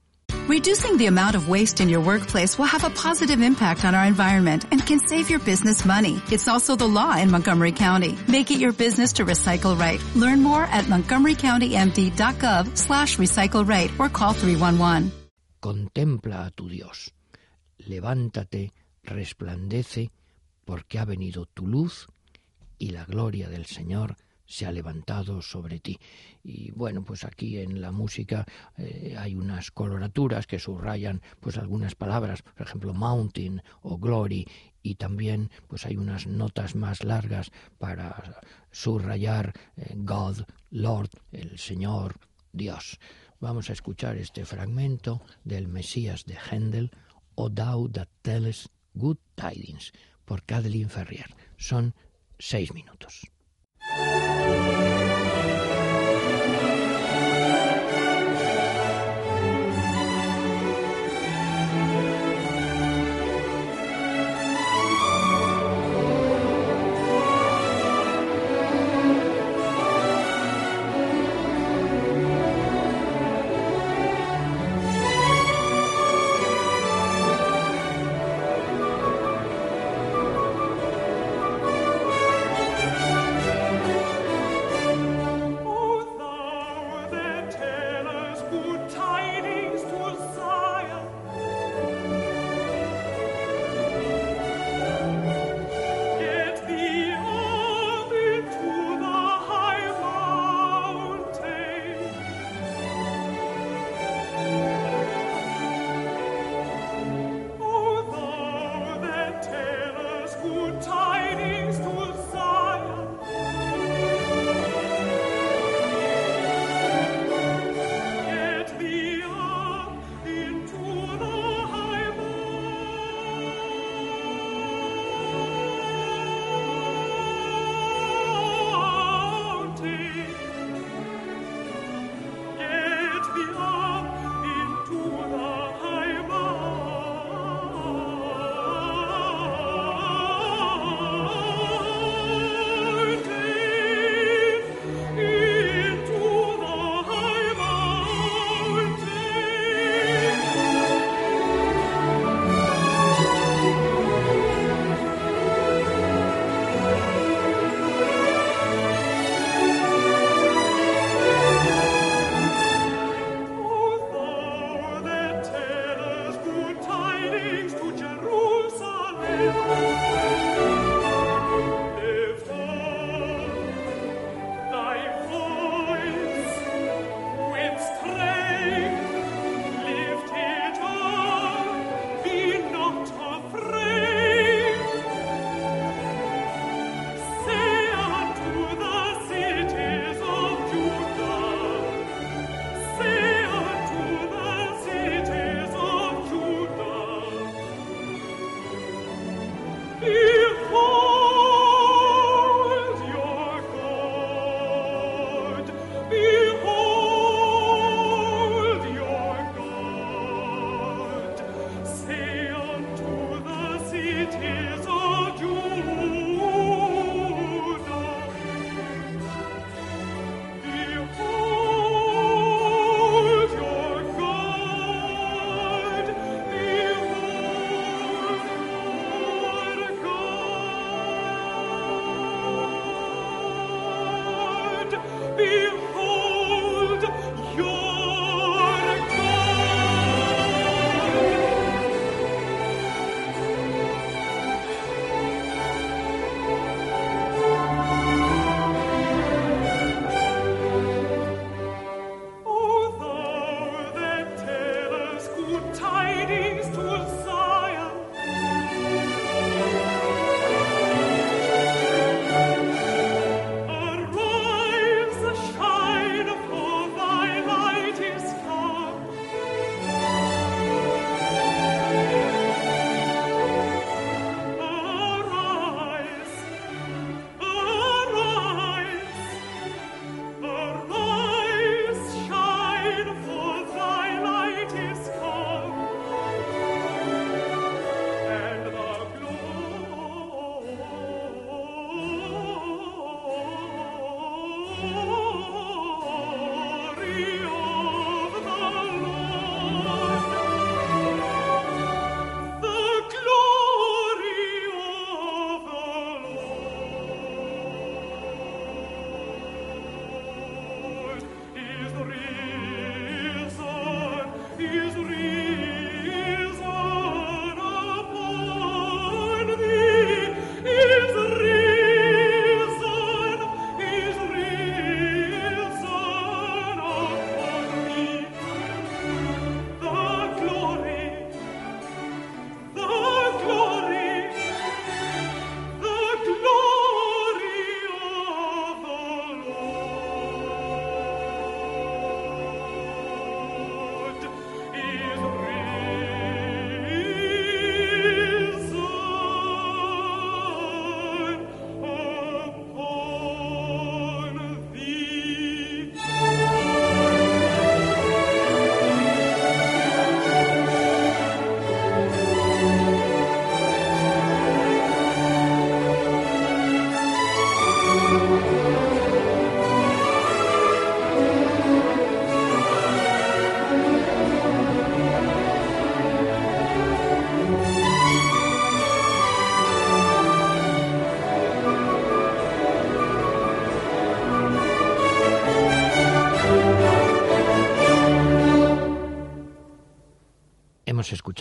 Reducing 0.48 0.98
the 0.98 1.06
amount 1.06 1.36
of 1.36 1.48
waste 1.48 1.82
in 1.82 1.88
your 1.88 2.02
workplace 2.02 2.58
will 2.58 2.66
have 2.66 2.84
a 2.84 2.90
positive 2.90 3.42
impact 3.42 3.86
on 3.86 3.94
our 3.94 4.06
environment 4.06 4.66
and 4.72 4.84
can 4.84 5.00
save 5.00 5.30
your 5.30 5.40
business 5.40 5.86
money. 5.86 6.20
It's 6.32 6.48
also 6.48 6.76
the 6.76 6.88
law 6.88 7.16
in 7.16 7.30
Montgomery 7.30 7.72
County. 7.72 8.18
Make 8.28 8.50
it 8.50 8.60
your 8.60 8.74
business 8.74 9.14
to 9.14 9.24
recycle 9.26 9.78
right. 9.80 10.02
Learn 10.16 10.42
more 10.42 10.64
at 10.64 10.86
montgomerycountymd.gov 10.86 12.76
slash 12.76 13.18
recycle 13.18 13.68
right 13.68 13.92
or 14.00 14.10
call 14.10 14.34
311. 14.34 15.12
Contempla 15.62 16.48
a 16.48 16.52
tu 16.52 16.68
Dios. 16.68 17.14
Levántate, 17.78 18.74
resplandece, 19.04 20.10
porque 20.66 20.98
ha 20.98 21.06
venido 21.06 21.46
tu 21.54 21.68
luz 21.68 22.08
y 22.80 22.90
la 22.90 23.06
gloria 23.06 23.48
del 23.48 23.68
Señor 23.68 24.16
se 24.52 24.66
ha 24.66 24.72
levantado 24.72 25.42
sobre 25.42 25.80
ti. 25.80 25.98
Y 26.44 26.72
bueno, 26.72 27.04
pues 27.04 27.24
aquí 27.24 27.58
en 27.58 27.82
la 27.82 27.92
música 27.92 28.46
eh, 28.78 29.16
hay 29.18 29.36
unas 29.36 29.72
coloraturas 29.72 30.46
que 30.46 30.60
subrayan 30.60 31.22
pues 31.40 31.58
algunas 31.58 31.96
palabras, 31.96 32.42
por 32.42 32.68
ejemplo, 32.68 32.94
mountain 32.94 33.64
o 33.82 33.98
glory, 33.98 34.46
y 34.84 34.96
también 34.96 35.50
pues 35.68 35.86
hay 35.86 35.96
unas 35.96 36.28
notas 36.28 36.76
más 36.76 37.04
largas 37.04 37.52
para 37.78 38.42
subrayar 38.72 39.54
eh, 39.78 39.94
God, 39.96 40.42
Lord, 40.70 41.12
el 41.32 41.58
Señor, 41.58 42.20
Dios. 42.52 43.00
Vamos 43.40 43.70
a 43.70 43.74
escuchar 43.74 44.18
este 44.18 44.44
fragmento 44.44 45.22
del 45.46 45.68
Mesías 45.68 46.26
de 46.26 46.36
Händel, 46.36 46.92
O 47.36 47.50
thou 47.50 47.88
that 47.90 48.10
tellest 48.22 48.68
good 48.94 49.18
tidings, 49.36 49.94
por 50.26 50.44
Kathleen 50.44 50.90
Ferrier. 50.90 51.34
Son 51.58 51.96
seis 52.38 52.74
minutos. 52.74 53.22
Música 53.98 55.11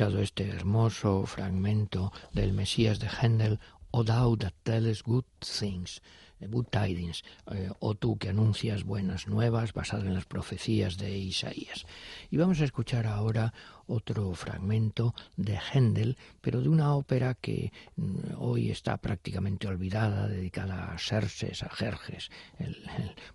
escuchado 0.00 0.22
este 0.22 0.48
hermoso 0.48 1.26
fragmento 1.26 2.10
del 2.32 2.54
Mesías 2.54 3.00
de 3.00 3.08
Händel, 3.08 3.58
O 3.90 4.02
thou 4.02 4.34
that 4.38 4.54
tellest 4.64 5.02
good 5.04 5.26
things, 5.40 6.00
Good 6.40 6.68
Tidings, 6.70 7.22
eh, 7.52 7.68
o 7.80 7.94
tú 7.94 8.16
que 8.16 8.30
anuncias 8.30 8.84
buenas 8.84 9.26
nuevas 9.26 9.74
basado 9.74 10.06
en 10.06 10.14
las 10.14 10.24
profecías 10.24 10.96
de 10.96 11.18
Isaías. 11.18 11.84
Y 12.30 12.36
vamos 12.36 12.60
a 12.60 12.64
escuchar 12.64 13.08
ahora 13.08 13.52
otro 13.88 14.32
fragmento 14.34 15.14
de 15.36 15.58
Händel, 15.58 16.16
pero 16.40 16.60
de 16.60 16.68
una 16.68 16.94
ópera 16.94 17.34
que 17.34 17.72
mm, 17.96 18.34
hoy 18.38 18.70
está 18.70 18.96
prácticamente 18.98 19.66
olvidada, 19.66 20.28
dedicada 20.28 20.92
a 20.92 20.98
Xerxes, 20.98 21.64
a 21.64 21.70
Jerjes, 21.70 22.30
el, 22.58 22.76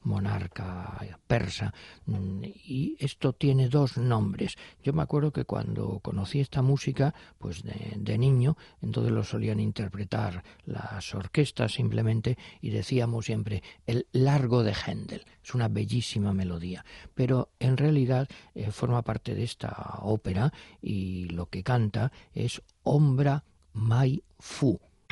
monarca 0.04 0.98
persa. 1.28 1.74
Mm, 2.06 2.44
y 2.44 2.96
esto 3.00 3.34
tiene 3.34 3.68
dos 3.68 3.98
nombres. 3.98 4.56
Yo 4.82 4.94
me 4.94 5.02
acuerdo 5.02 5.34
que 5.34 5.44
cuando 5.44 6.00
conocí 6.00 6.40
esta 6.40 6.62
música, 6.62 7.14
pues 7.38 7.64
de, 7.64 7.96
de 7.98 8.18
niño, 8.18 8.56
entonces 8.82 9.12
lo 9.12 9.26
solían 9.26 9.60
interpretar 9.60 10.44
las 10.66 11.14
orquestas 11.14 11.74
simplemente 11.74 12.38
y 12.62 12.70
decíamos 12.70 13.26
siempre 13.26 13.62
el 13.86 14.08
largo 14.14 14.64
de 14.64 14.74
Händel. 14.74 15.26
Es 15.46 15.54
una 15.54 15.68
bellísima 15.68 16.34
melodía, 16.34 16.84
pero 17.14 17.50
en 17.60 17.78
realidad 17.78 18.28
eh, 18.56 18.72
forma 18.72 19.04
parte 19.04 19.36
de 19.36 19.44
esta 19.44 20.00
ópera 20.02 20.52
y 20.82 21.26
lo 21.26 21.46
que 21.52 21.62
canta 21.62 22.12
es 22.34 22.64
Ombra 22.82 23.44
Mai 23.74 24.24
Fu. 24.40 24.80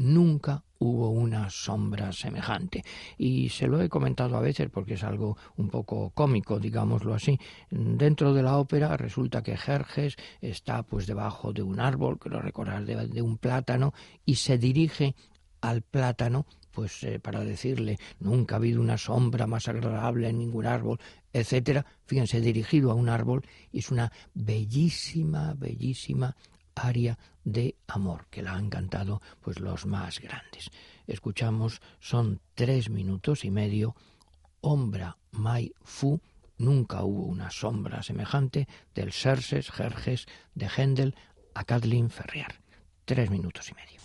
Nunca 0.00 0.64
hubo 0.78 1.10
una 1.10 1.50
sombra 1.50 2.10
semejante. 2.10 2.82
Y 3.18 3.50
se 3.50 3.66
lo 3.66 3.80
he 3.82 3.88
comentado 3.88 4.36
a 4.36 4.40
veces 4.40 4.70
porque 4.70 4.94
es 4.94 5.04
algo 5.04 5.36
un 5.56 5.68
poco 5.68 6.10
cómico, 6.10 6.58
digámoslo 6.58 7.14
así. 7.14 7.38
Dentro 7.70 8.32
de 8.32 8.42
la 8.42 8.56
ópera 8.56 8.96
resulta 8.96 9.42
que 9.42 9.58
Jerjes 9.58 10.16
está 10.40 10.82
pues 10.82 11.06
debajo 11.06 11.52
de 11.52 11.62
un 11.62 11.80
árbol, 11.80 12.18
creo 12.18 12.40
recordar, 12.40 12.84
de, 12.84 13.22
un 13.22 13.36
plátano, 13.36 13.92
y 14.24 14.36
se 14.36 14.56
dirige 14.56 15.14
al 15.60 15.82
plátano 15.82 16.46
pues 16.70 17.02
eh, 17.02 17.18
para 17.18 17.40
decirle 17.40 17.98
nunca 18.20 18.54
ha 18.54 18.58
habido 18.58 18.80
una 18.80 18.96
sombra 18.96 19.46
más 19.46 19.68
agradable 19.68 20.28
en 20.28 20.38
ningún 20.38 20.66
árbol, 20.66 20.98
etcétera. 21.32 21.84
Fíjense, 22.06 22.40
dirigido 22.40 22.90
a 22.90 22.94
un 22.94 23.10
árbol, 23.10 23.42
y 23.70 23.80
es 23.80 23.90
una 23.90 24.10
bellísima, 24.32 25.52
bellísima 25.58 26.36
aria 26.74 27.18
de 27.44 27.76
amor 27.86 28.26
que 28.30 28.42
la 28.42 28.54
han 28.54 28.70
cantado 28.70 29.20
pues 29.40 29.60
los 29.60 29.86
más 29.86 30.20
grandes. 30.20 30.70
Escuchamos, 31.06 31.80
son 31.98 32.40
tres 32.54 32.90
minutos 32.90 33.44
y 33.44 33.50
medio, 33.50 33.94
Ombra 34.60 35.16
Mai 35.32 35.72
Fu, 35.82 36.20
nunca 36.58 37.02
hubo 37.02 37.24
una 37.24 37.50
sombra 37.50 38.02
semejante, 38.02 38.68
del 38.94 39.12
Serses 39.12 39.70
Jerjes 39.70 40.26
de 40.54 40.68
Händel 40.68 41.14
a 41.54 41.64
Kathleen 41.64 42.10
Ferrier. 42.10 42.60
Tres 43.04 43.30
minutos 43.30 43.70
y 43.70 43.74
medio. 43.74 43.99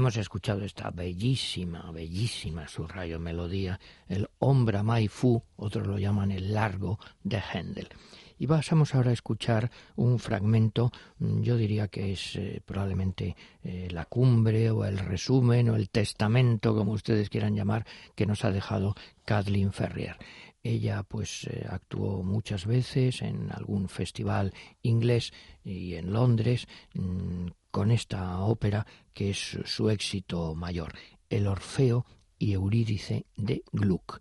Hemos 0.00 0.16
escuchado 0.16 0.64
esta 0.64 0.90
bellísima, 0.90 1.90
bellísima 1.92 2.66
subrayo 2.66 3.20
melodía, 3.20 3.78
el 4.08 4.30
Ombra 4.38 4.82
Mai 4.82 5.08
Fu, 5.08 5.42
otros 5.56 5.86
lo 5.86 5.98
llaman 5.98 6.32
el 6.32 6.54
largo 6.54 6.98
de 7.22 7.38
Händel. 7.38 7.88
Y 8.38 8.46
pasamos 8.46 8.94
ahora 8.94 9.10
a 9.10 9.12
escuchar 9.12 9.70
un 9.96 10.18
fragmento, 10.18 10.90
mm, 11.18 11.42
yo 11.42 11.58
diría 11.58 11.88
que 11.88 12.12
es 12.12 12.34
eh, 12.36 12.62
probablemente 12.64 13.36
eh, 13.62 13.88
la 13.90 14.06
cumbre 14.06 14.70
o 14.70 14.86
el 14.86 14.96
resumen 14.96 15.68
o 15.68 15.76
el 15.76 15.90
testamento, 15.90 16.74
como 16.74 16.92
ustedes 16.92 17.28
quieran 17.28 17.54
llamar, 17.54 17.84
que 18.14 18.24
nos 18.24 18.46
ha 18.46 18.50
dejado 18.50 18.94
Kathleen 19.26 19.70
Ferrier. 19.70 20.16
Ella 20.62 21.02
pues 21.02 21.44
eh, 21.44 21.66
actuó 21.68 22.22
muchas 22.22 22.64
veces 22.64 23.20
en 23.20 23.52
algún 23.52 23.90
festival 23.90 24.54
inglés 24.80 25.34
y 25.62 25.96
en 25.96 26.10
Londres 26.10 26.68
mm, 26.94 27.48
con 27.70 27.90
esta 27.90 28.40
ópera 28.40 28.86
que 29.12 29.30
es 29.30 29.58
su 29.64 29.90
éxito 29.90 30.54
mayor, 30.54 30.94
El 31.28 31.46
Orfeo 31.46 32.06
y 32.38 32.52
Eurídice 32.52 33.26
de 33.36 33.62
Gluck. 33.72 34.20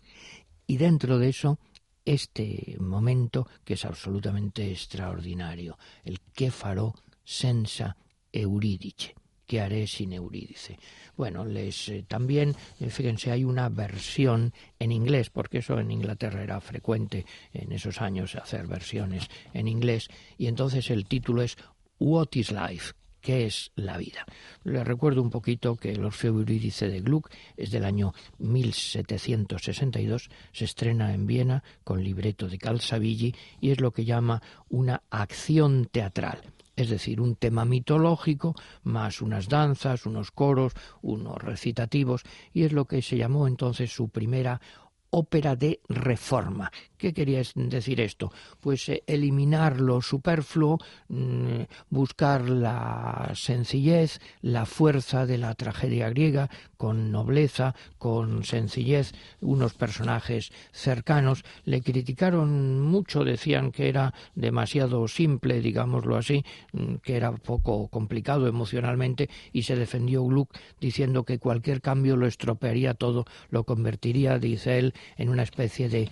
Y 0.67 0.77
dentro 0.77 1.17
de 1.17 1.29
eso 1.29 1.59
este 2.05 2.75
momento 2.79 3.47
que 3.63 3.75
es 3.75 3.85
absolutamente 3.85 4.71
extraordinario, 4.71 5.77
el 6.03 6.19
que 6.33 6.51
faró 6.51 6.95
senza 7.23 7.95
Eurídice. 8.31 9.15
¿Qué 9.45 9.61
haré 9.61 9.87
sin 9.87 10.13
Eurídice? 10.13 10.77
Bueno, 11.17 11.43
les 11.43 11.89
eh, 11.89 12.05
también, 12.07 12.55
eh, 12.79 12.89
fíjense, 12.91 13.31
hay 13.31 13.43
una 13.43 13.67
versión 13.67 14.53
en 14.77 14.91
inglés, 14.91 15.31
porque 15.31 15.57
eso 15.57 15.79
en 15.79 15.89
Inglaterra 15.89 16.43
era 16.43 16.61
frecuente 16.61 17.25
en 17.51 17.71
esos 17.71 17.99
años 17.99 18.35
hacer 18.35 18.67
versiones 18.67 19.27
en 19.53 19.67
inglés, 19.67 20.07
y 20.37 20.45
entonces 20.45 20.91
el 20.91 21.05
título 21.05 21.41
es 21.41 21.57
What 21.99 22.29
is 22.33 22.51
Life? 22.51 22.93
¿Qué 23.21 23.45
es 23.45 23.71
la 23.75 23.97
vida? 23.97 24.25
Les 24.63 24.85
recuerdo 24.85 25.21
un 25.21 25.29
poquito 25.29 25.75
que 25.75 25.91
el 25.91 26.05
Orfeo 26.05 26.33
Eurídice 26.33 26.87
de 26.87 27.01
Gluck 27.01 27.29
es 27.57 27.71
del 27.71 27.85
año 27.85 28.13
1762, 28.37 30.29
se 30.51 30.65
estrena 30.65 31.13
en 31.13 31.27
Viena 31.27 31.63
con 31.83 32.03
libreto 32.03 32.47
de 32.47 32.57
Calzabigi 32.57 33.35
y 33.59 33.71
es 33.71 33.81
lo 33.81 33.91
que 33.91 34.05
llama 34.05 34.41
una 34.69 35.03
acción 35.09 35.89
teatral 35.91 36.41
es 36.79 36.89
decir, 36.89 37.19
un 37.19 37.35
tema 37.35 37.65
mitológico, 37.65 38.55
más 38.83 39.21
unas 39.21 39.49
danzas, 39.49 40.05
unos 40.05 40.31
coros, 40.31 40.71
unos 41.01 41.37
recitativos, 41.37 42.23
y 42.53 42.63
es 42.63 42.71
lo 42.71 42.85
que 42.85 43.01
se 43.01 43.17
llamó 43.17 43.47
entonces 43.49 43.91
su 43.91 44.07
primera 44.07 44.61
ópera 45.09 45.57
de 45.57 45.81
reforma. 45.89 46.71
¿Qué 46.99 47.13
quería 47.13 47.41
decir 47.55 48.01
esto? 48.01 48.29
Pues 48.59 48.89
eh, 48.89 49.03
eliminar 49.07 49.79
lo 49.79 50.01
superfluo, 50.01 50.79
mm, 51.07 51.61
buscar 51.89 52.49
la 52.49 53.31
sencillez, 53.35 54.19
la 54.41 54.65
fuerza 54.65 55.25
de 55.25 55.37
la 55.37 55.55
tragedia 55.55 56.09
griega, 56.09 56.49
con 56.75 57.09
nobleza, 57.09 57.73
con 57.97 58.43
sencillez, 58.43 59.13
unos 59.39 59.75
personajes 59.75 60.51
cercanos. 60.73 61.45
Le 61.63 61.81
criticaron 61.81 62.81
mucho, 62.81 63.23
decían 63.23 63.71
que 63.71 63.87
era 63.87 64.13
demasiado 64.35 65.07
simple, 65.07 65.61
digámoslo 65.61 66.17
así, 66.17 66.43
mm, 66.73 66.95
que 66.95 67.15
era 67.15 67.31
poco 67.31 67.87
complicado 67.87 68.45
emocionalmente, 68.45 69.29
y 69.53 69.63
se 69.63 69.77
defendió 69.77 70.25
Gluck 70.25 70.53
diciendo 70.81 71.23
que 71.23 71.39
cualquier 71.39 71.79
cambio 71.79 72.17
lo 72.17 72.27
estropearía 72.27 72.93
todo, 72.93 73.23
lo 73.51 73.63
convertiría, 73.63 74.37
dice 74.37 74.79
él, 74.79 74.93
en 75.15 75.29
una 75.29 75.43
especie 75.43 75.87
de 75.87 76.09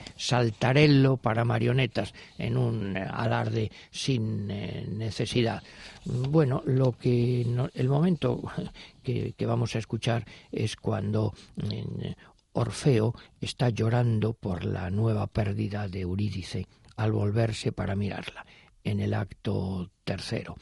para 1.21 1.43
marionetas, 1.43 2.13
en 2.37 2.55
un 2.55 2.95
alarde 2.95 3.71
sin 3.89 4.51
eh, 4.51 4.85
necesidad. 4.87 5.63
Bueno, 6.05 6.61
lo 6.65 6.91
que 6.91 7.41
el 7.73 7.89
momento 7.89 8.43
que, 9.03 9.33
vamos 9.45 9.75
a 9.75 9.79
escuchar 9.79 10.23
es 10.51 10.75
cuando 10.75 11.33
Orfeo 12.53 13.15
está 13.41 13.69
llorando 13.69 14.33
por 14.33 14.65
la 14.65 14.91
nueva 14.91 15.25
pérdida 15.25 15.87
de 15.87 16.01
Eurídice 16.01 16.67
al 16.95 17.11
volverse 17.11 17.71
para 17.71 17.95
mirarla 17.95 18.45
en 18.83 18.99
el 18.99 19.13
acto 19.13 19.89
tercero. 20.03 20.55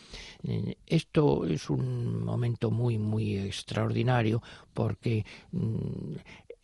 Esto 0.86 1.46
es 1.46 1.70
un 1.70 2.24
momento 2.24 2.72
muy, 2.72 2.98
muy 2.98 3.38
extraordinario 3.38 4.42
porque 4.74 5.26
mm, 5.52 6.16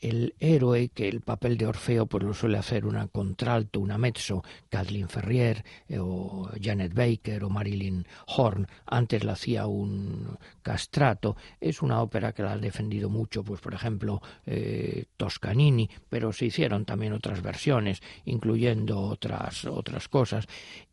el 0.02 0.34
héroe, 0.39 0.89
que 0.89 1.08
el 1.08 1.22
papel 1.22 1.58
de 1.58 1.68
Orfeo 1.68 2.08
pues 2.08 2.24
lo 2.24 2.34
suele 2.34 2.58
hacer 2.58 2.86
una 2.86 3.08
contralto, 3.08 3.80
una 3.80 3.97
mezzo, 3.97 4.43
Kathleen 4.70 5.08
Ferrier 5.08 5.64
eh, 5.88 5.99
o 5.99 6.49
Janet 6.62 6.93
Baker 6.93 7.43
o 7.43 7.49
Marilyn 7.49 8.06
Horn, 8.28 8.68
antes 8.88 9.24
la 9.24 9.34
hacía 9.34 9.68
un 9.68 10.38
castrato, 10.62 11.38
es 11.60 11.82
una 11.82 12.02
ópera 12.02 12.34
que 12.34 12.43
la 12.43 12.54
ha 12.54 12.58
defendido 12.58 13.10
mucho, 13.10 13.43
pues 13.43 13.62
por 13.62 13.74
ejemplo 13.74 14.22
eh, 14.45 15.06
Toscanini, 15.18 15.89
pero 16.10 16.34
se 16.34 16.45
hicieron 16.45 16.86
también 16.86 17.14
otras 17.14 17.41
versiones, 17.41 18.02
incluyendo 18.26 18.99
otras, 18.99 19.66
otras 19.66 20.08
cosas. 20.08 20.47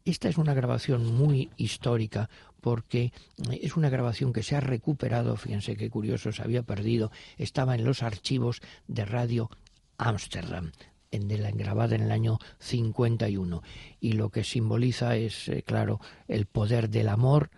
Esta 0.05 0.29
es 0.29 0.39
una 0.39 0.55
grabación 0.55 1.05
muy 1.05 1.51
histórica 1.57 2.31
porque 2.61 3.13
es 3.61 3.77
una 3.77 3.89
grabación 3.89 4.33
que 4.33 4.43
se 4.43 4.57
ha 4.57 4.61
recuperado, 4.61 5.37
fíjense 5.37 5.77
qué 5.77 5.91
curioso, 5.91 6.33
se 6.33 6.43
había 6.43 6.63
perdido, 6.63 7.11
estaba 7.37 7.75
en 7.75 7.85
los 7.85 8.03
archivos 8.03 8.61
de 8.87 9.05
Radio 9.05 9.51
Amsterdam, 9.97 10.73
en 11.11 11.29
de 11.29 11.39
la, 11.39 11.51
grabada 11.51 11.97
en 11.97 12.03
el 12.03 12.13
año 12.13 12.39
51 12.59 13.63
y 14.01 14.13
lo 14.13 14.31
que 14.31 14.45
simboliza 14.45 15.17
es, 15.17 15.49
eh, 15.49 15.63
claro, 15.63 16.01
el 16.27 16.47
poder 16.47 16.91
del 16.91 17.09
amor 17.09 17.51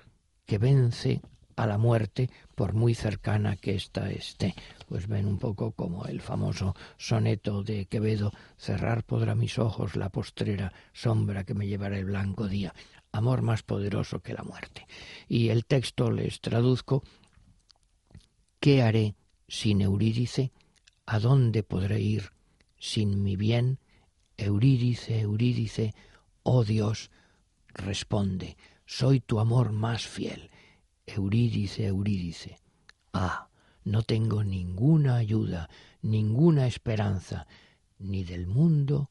que 0.46 0.58
vence 0.58 1.20
a 1.56 1.66
la 1.66 1.76
muerte 1.76 2.30
por 2.54 2.72
muy 2.72 2.94
cercana 2.94 3.56
que 3.56 3.74
ésta 3.74 4.10
esté. 4.10 4.54
Pues 4.88 5.08
ven 5.08 5.26
un 5.26 5.38
poco 5.38 5.72
como 5.72 6.06
el 6.06 6.20
famoso 6.20 6.74
soneto 6.96 7.62
de 7.62 7.84
Quevedo, 7.86 8.32
cerrar 8.56 9.04
podrá 9.04 9.34
mis 9.34 9.58
ojos 9.58 9.94
la 9.94 10.08
postrera 10.08 10.72
sombra 10.92 11.44
que 11.44 11.54
me 11.54 11.66
llevará 11.66 11.98
el 11.98 12.06
blanco 12.06 12.48
día 12.48 12.72
amor 13.12 13.42
más 13.42 13.62
poderoso 13.62 14.20
que 14.20 14.34
la 14.34 14.42
muerte. 14.42 14.86
Y 15.28 15.48
el 15.48 15.64
texto 15.64 16.10
les 16.10 16.40
traduzco, 16.40 17.02
¿qué 18.60 18.82
haré 18.82 19.14
sin 19.48 19.80
Eurídice? 19.80 20.52
¿A 21.06 21.18
dónde 21.18 21.62
podré 21.62 22.00
ir 22.00 22.30
sin 22.78 23.22
mi 23.22 23.36
bien? 23.36 23.78
Eurídice, 24.36 25.20
Eurídice, 25.20 25.94
oh 26.42 26.64
Dios, 26.64 27.10
responde, 27.68 28.56
soy 28.86 29.20
tu 29.20 29.38
amor 29.40 29.72
más 29.72 30.06
fiel. 30.06 30.50
Eurídice, 31.06 31.86
Eurídice, 31.86 32.58
ah, 33.12 33.48
no 33.84 34.02
tengo 34.02 34.44
ninguna 34.44 35.16
ayuda, 35.16 35.68
ninguna 36.02 36.66
esperanza, 36.66 37.46
ni 37.98 38.24
del 38.24 38.46
mundo, 38.46 39.10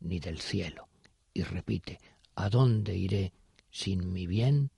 ni 0.00 0.18
del 0.18 0.40
cielo. 0.40 0.88
Y 1.32 1.42
repite, 1.42 2.00
¿A 2.36 2.50
dónde 2.50 2.94
iré 2.94 3.32
sin 3.70 4.12
mi 4.12 4.26
bien? 4.26 4.70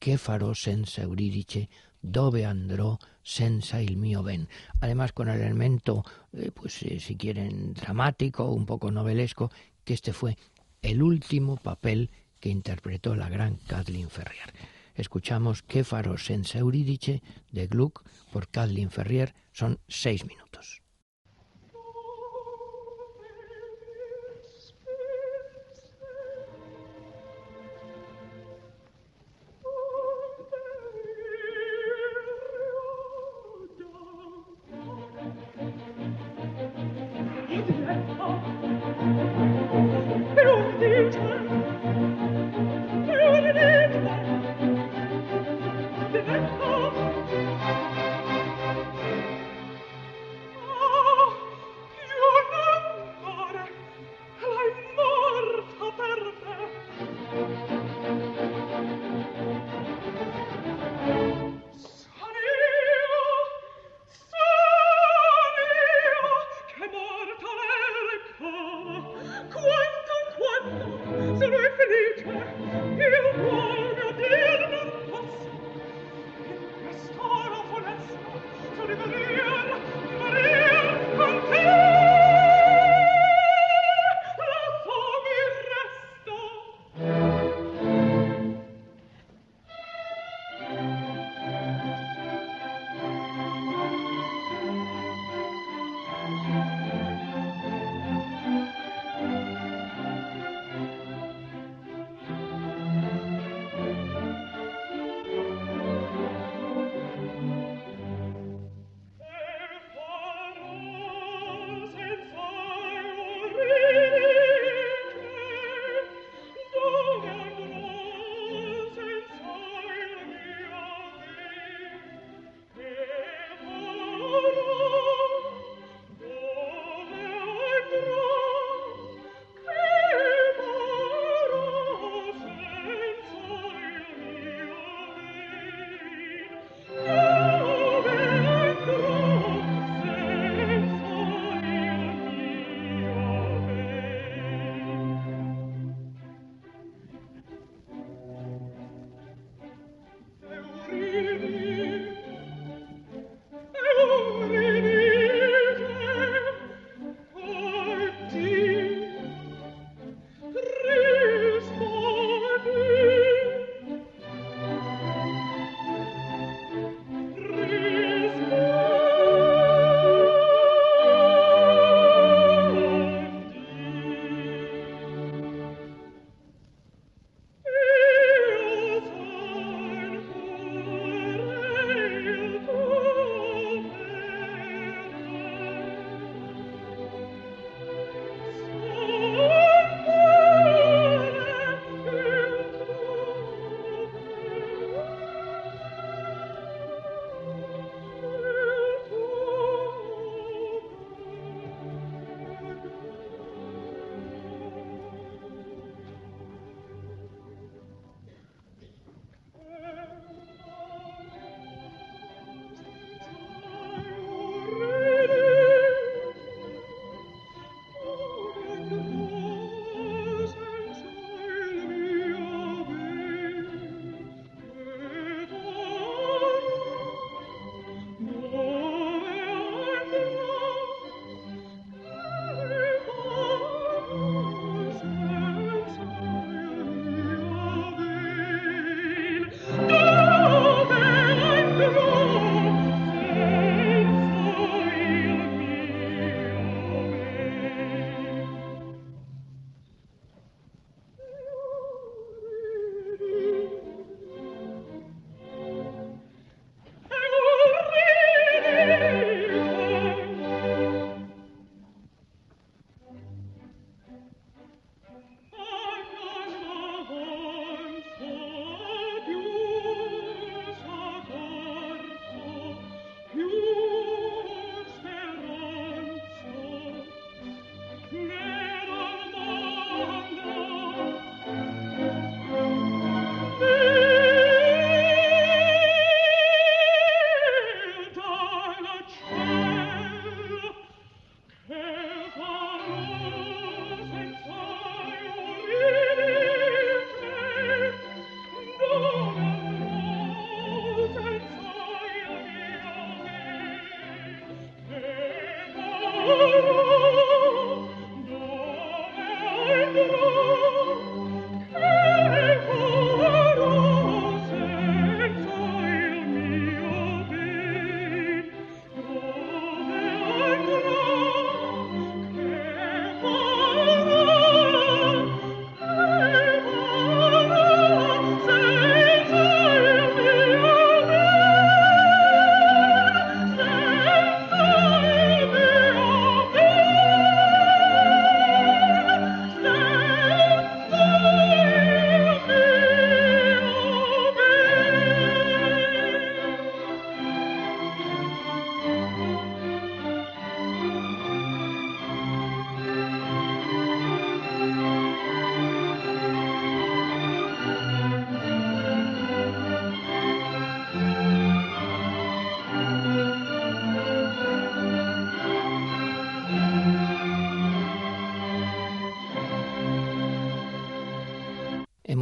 ¿Qué 0.00 0.18
farò 0.18 0.54
senza 0.54 1.02
Eurídice? 1.02 1.68
Dove 2.02 2.44
andrò 2.44 2.98
senza 3.22 3.80
il 3.80 3.96
mio 3.96 4.22
ben? 4.22 4.48
Además, 4.80 5.12
con 5.12 5.28
el 5.28 5.40
elemento, 5.40 6.04
eh, 6.32 6.50
pues 6.50 6.82
eh, 6.82 6.98
si 6.98 7.16
quieren, 7.16 7.74
dramático, 7.74 8.50
un 8.50 8.66
poco 8.66 8.90
novelesco, 8.90 9.50
que 9.84 9.94
este 9.94 10.12
fue 10.12 10.36
el 10.82 11.02
último 11.02 11.56
papel 11.56 12.10
que 12.40 12.48
interpretó 12.48 13.14
la 13.14 13.28
gran 13.28 13.56
Kathleen 13.68 14.10
Ferrier. 14.10 14.52
Escuchamos 14.94 15.62
¿Qué 15.62 15.84
farò 15.84 16.16
senza 16.18 16.58
Eurídice? 16.58 17.22
de 17.52 17.66
Gluck 17.68 18.02
por 18.32 18.48
Kathleen 18.48 18.90
Ferrier. 18.90 19.34
Son 19.52 19.78
seis 19.88 20.24
minutos. 20.24 20.82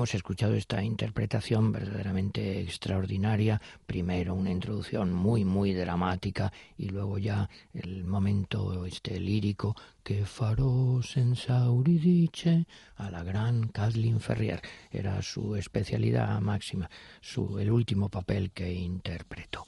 Hemos 0.08 0.14
escuchado 0.14 0.54
esta 0.54 0.82
interpretación 0.82 1.70
verdaderamente 1.70 2.62
extraordinaria, 2.62 3.60
primero 3.84 4.34
una 4.34 4.50
introducción 4.50 5.12
muy 5.12 5.44
muy 5.44 5.74
dramática 5.74 6.50
y 6.78 6.88
luego 6.88 7.18
ya 7.18 7.50
el 7.74 8.04
momento 8.04 8.86
este 8.86 9.20
lírico 9.20 9.76
que 10.02 10.24
farò 10.24 11.02
senza 11.02 11.68
dice 11.84 12.66
a 12.96 13.10
la 13.10 13.22
gran 13.22 13.68
Kathleen 13.68 14.18
Ferrier. 14.18 14.62
Era 14.90 15.20
su 15.20 15.56
especialidad 15.56 16.40
máxima, 16.40 16.88
su, 17.20 17.58
el 17.58 17.70
último 17.70 18.08
papel 18.08 18.50
que 18.52 18.72
interpretó 18.72 19.66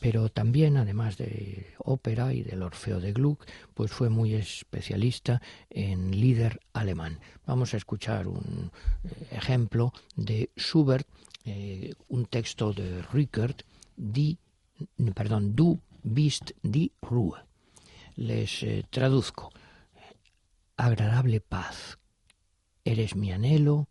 pero 0.00 0.28
también, 0.28 0.76
además 0.76 1.16
de 1.16 1.74
ópera 1.78 2.32
y 2.32 2.42
del 2.42 2.62
Orfeo 2.62 3.00
de 3.00 3.12
Gluck, 3.12 3.44
pues 3.74 3.90
fue 3.90 4.08
muy 4.08 4.34
especialista 4.34 5.42
en 5.70 6.12
líder 6.12 6.60
alemán. 6.72 7.18
Vamos 7.46 7.74
a 7.74 7.76
escuchar 7.76 8.28
un 8.28 8.70
eh, 9.04 9.28
ejemplo 9.32 9.92
de 10.14 10.50
Schubert, 10.56 11.06
eh, 11.44 11.94
un 12.08 12.26
texto 12.26 12.72
de 12.72 13.02
Rickert, 13.12 13.62
di, 13.96 14.38
perdón, 15.14 15.56
Du 15.56 15.80
bist 16.02 16.52
die 16.62 16.92
Ruhe. 17.02 17.40
Les 18.16 18.62
eh, 18.62 18.84
traduzco. 18.90 19.50
Agradable 20.76 21.40
paz, 21.40 21.98
eres 22.84 23.16
mi 23.16 23.32
anhelo, 23.32 23.88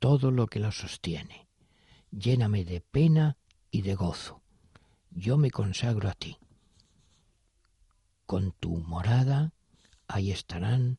todo 0.00 0.32
lo 0.32 0.48
que 0.48 0.58
lo 0.58 0.72
sostiene. 0.72 1.46
Lléname 2.10 2.64
de 2.64 2.80
pena 2.80 3.36
y 3.70 3.82
de 3.82 3.94
gozo 3.94 4.43
yo 5.14 5.38
me 5.38 5.50
consagro 5.50 6.08
a 6.08 6.14
ti. 6.14 6.38
Con 8.26 8.52
tu 8.52 8.78
morada 8.78 9.52
ahí 10.08 10.30
estarán 10.30 10.98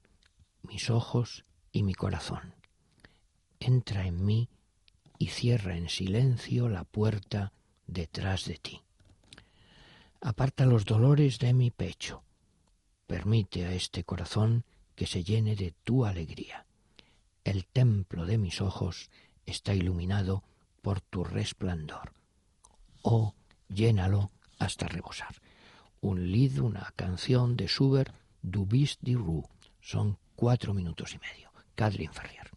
mis 0.63 0.89
ojos 0.89 1.45
y 1.72 1.84
mi 1.84 1.93
corazón. 1.93 2.55
Entra 3.59 4.07
en 4.07 4.26
mí 4.26 4.49
y 5.18 5.28
cierra 5.28 5.78
en 5.78 5.89
silencio 5.89 6.70
la 6.70 6.84
puerta 6.84 7.51
detrás 7.88 8.45
de 8.45 8.55
ti. 8.55 8.82
Aparta 10.22 10.66
los 10.66 10.86
dolores 10.86 11.39
de 11.39 11.53
mi 11.53 11.72
pecho. 11.72 12.24
Permite 13.07 13.66
a 13.66 13.74
este 13.74 14.03
corazón 14.03 14.66
que 14.95 15.05
se 15.05 15.24
llene 15.24 15.55
de 15.55 15.74
tu 15.84 16.05
alegría. 16.05 16.66
El 17.43 17.66
templo 17.66 18.26
de 18.26 18.38
mis 18.38 18.61
ojos 18.61 19.11
está 19.45 19.76
iluminado 19.76 20.43
por 20.82 21.01
tu 21.01 21.24
resplandor. 21.24 22.13
Oh, 23.01 23.36
llénalo 23.70 24.32
hasta 24.59 24.88
rebosar. 24.88 25.36
Un 26.01 26.32
lead, 26.32 26.59
una 26.59 26.91
canción 26.95 27.57
de 27.57 27.68
Schubert, 27.68 28.13
Du 28.41 28.66
bist 28.66 29.01
die. 29.01 29.18
Son 29.82 30.18
cuatro 30.36 30.74
minutos 30.74 31.16
y 31.16 31.20
medio. 31.20 31.51
Kathleen 31.76 32.13
Ferrier. 32.13 32.55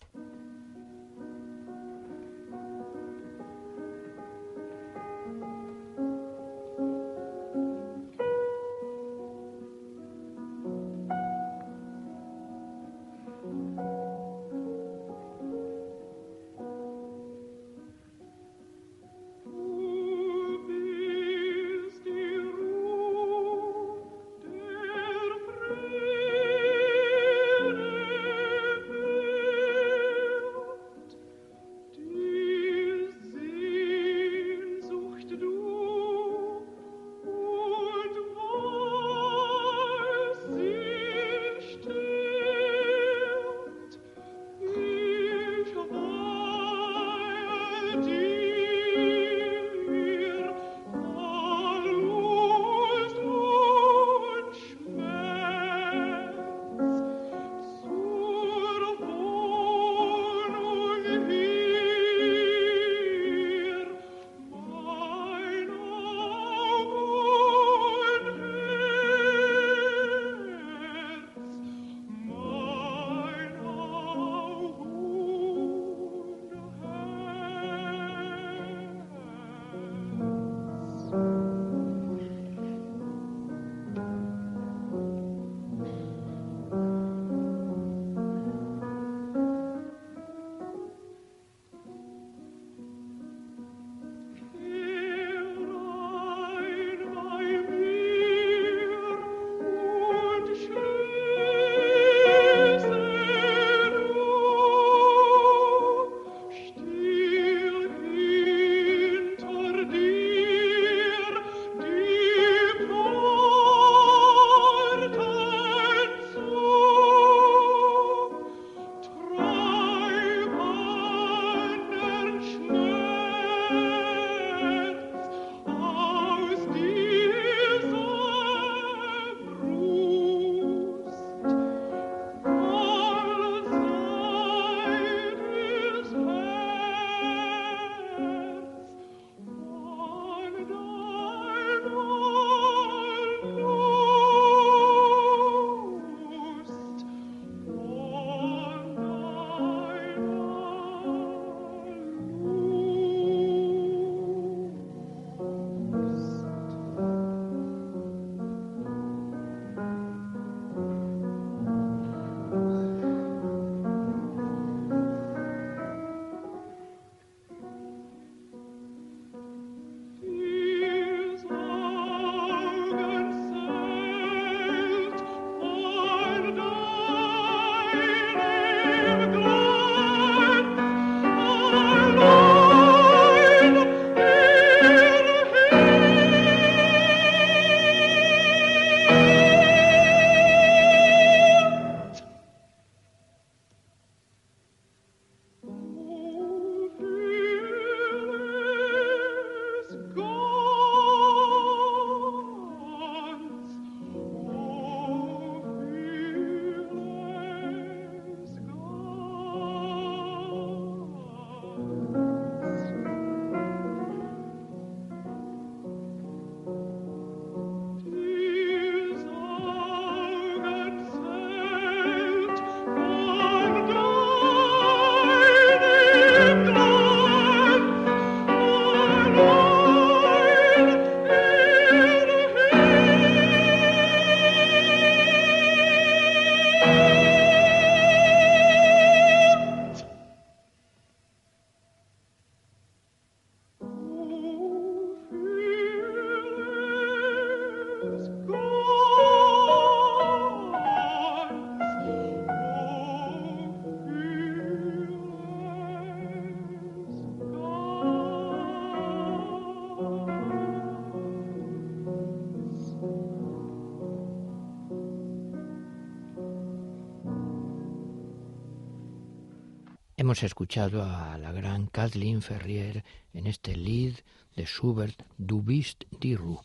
Hemos 270.29 270.43
escuchado 270.43 271.05
a 271.05 271.39
la 271.39 271.53
gran 271.53 271.87
Kathleen 271.87 272.43
Ferrier 272.43 273.03
en 273.33 273.47
este 273.47 273.75
lead 273.75 274.13
de 274.57 274.67
Schubert 274.67 275.23
Du 275.39 275.63
bist 275.63 276.05
die 276.21 276.37
Ruhe. 276.37 276.61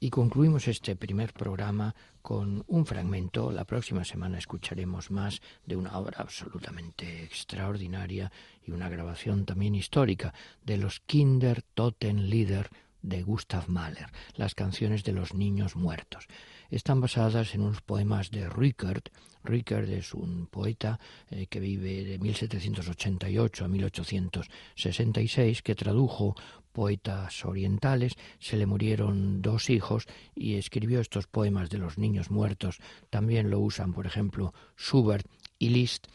Y 0.00 0.08
concluimos 0.08 0.66
este 0.66 0.96
primer 0.96 1.34
programa 1.34 1.94
con 2.22 2.64
un 2.68 2.86
fragmento. 2.86 3.52
La 3.52 3.66
próxima 3.66 4.06
semana 4.06 4.38
escucharemos 4.38 5.10
más 5.10 5.42
de 5.66 5.76
una 5.76 5.98
obra 5.98 6.20
absolutamente 6.20 7.22
extraordinaria 7.22 8.32
y 8.66 8.70
una 8.70 8.88
grabación 8.88 9.44
también 9.44 9.74
histórica 9.74 10.32
de 10.64 10.78
los 10.78 11.00
Kinder 11.00 11.60
Totenlieder 11.74 12.70
de 13.02 13.22
Gustav 13.22 13.68
Mahler, 13.68 14.06
las 14.36 14.54
canciones 14.54 15.04
de 15.04 15.12
los 15.12 15.34
niños 15.34 15.76
muertos. 15.76 16.26
Están 16.70 17.00
basadas 17.00 17.54
en 17.54 17.62
unos 17.62 17.82
poemas 17.82 18.30
de 18.30 18.48
Rickert. 18.48 19.10
Rickert 19.44 19.88
es 19.88 20.14
un 20.14 20.46
poeta 20.46 20.98
eh, 21.30 21.46
que 21.46 21.60
vive 21.60 22.04
de 22.04 22.18
1788 22.18 23.64
a 23.64 23.68
1866, 23.68 25.62
que 25.62 25.74
tradujo 25.74 26.34
poetas 26.72 27.44
orientales, 27.44 28.14
se 28.38 28.56
le 28.56 28.66
murieron 28.66 29.42
dos 29.42 29.70
hijos 29.70 30.06
y 30.34 30.54
escribió 30.54 31.00
estos 31.00 31.26
poemas 31.26 31.70
de 31.70 31.78
los 31.78 31.98
niños 31.98 32.30
muertos. 32.30 32.78
También 33.10 33.50
lo 33.50 33.60
usan, 33.60 33.92
por 33.92 34.06
ejemplo, 34.06 34.54
Schubert 34.78 35.26
y 35.58 35.68
Liszt. 35.68 36.06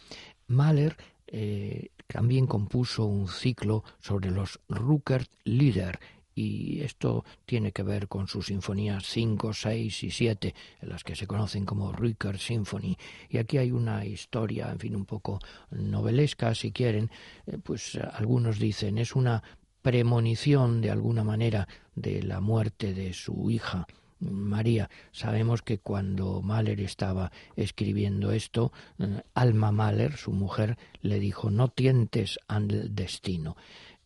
Mahler 0.47 0.97
eh, 1.27 1.89
también 2.07 2.47
compuso 2.47 3.05
un 3.05 3.27
ciclo 3.27 3.83
sobre 3.99 4.31
los 4.31 4.59
Ruckert 4.69 5.29
Lieder, 5.43 5.99
y 6.38 6.81
esto 6.81 7.25
tiene 7.47 7.71
que 7.71 7.81
ver 7.81 8.07
con 8.07 8.27
sus 8.27 8.45
sinfonías 8.45 9.07
5, 9.07 9.53
6 9.53 10.03
y 10.03 10.11
7, 10.11 10.55
en 10.81 10.89
las 10.89 11.03
que 11.03 11.15
se 11.15 11.25
conocen 11.25 11.65
como 11.65 11.91
Rucker 11.91 12.38
Symphony. 12.38 12.95
Y 13.27 13.39
aquí 13.39 13.57
hay 13.57 13.71
una 13.71 14.05
historia, 14.05 14.69
en 14.71 14.77
fin, 14.77 14.95
un 14.95 15.05
poco 15.05 15.39
novelesca, 15.71 16.53
si 16.53 16.71
quieren, 16.71 17.09
eh, 17.47 17.57
pues 17.57 17.97
algunos 18.13 18.59
dicen 18.59 18.99
es 18.99 19.15
una 19.15 19.41
premonición 19.81 20.79
de 20.79 20.91
alguna 20.91 21.23
manera 21.23 21.67
de 21.95 22.21
la 22.21 22.39
muerte 22.39 22.93
de 22.93 23.13
su 23.13 23.49
hija. 23.49 23.88
María, 24.19 24.91
sabemos 25.11 25.63
que 25.63 25.79
cuando 25.79 26.43
Mahler 26.43 26.81
estaba 26.81 27.31
escribiendo 27.55 28.31
esto, 28.31 28.71
eh, 28.99 29.23
Alma 29.33 29.71
Mahler, 29.71 30.17
su 30.17 30.33
mujer, 30.33 30.77
le 31.01 31.19
dijo 31.19 31.49
no 31.49 31.69
tientes 31.69 32.38
al 32.47 32.93
destino 32.93 33.55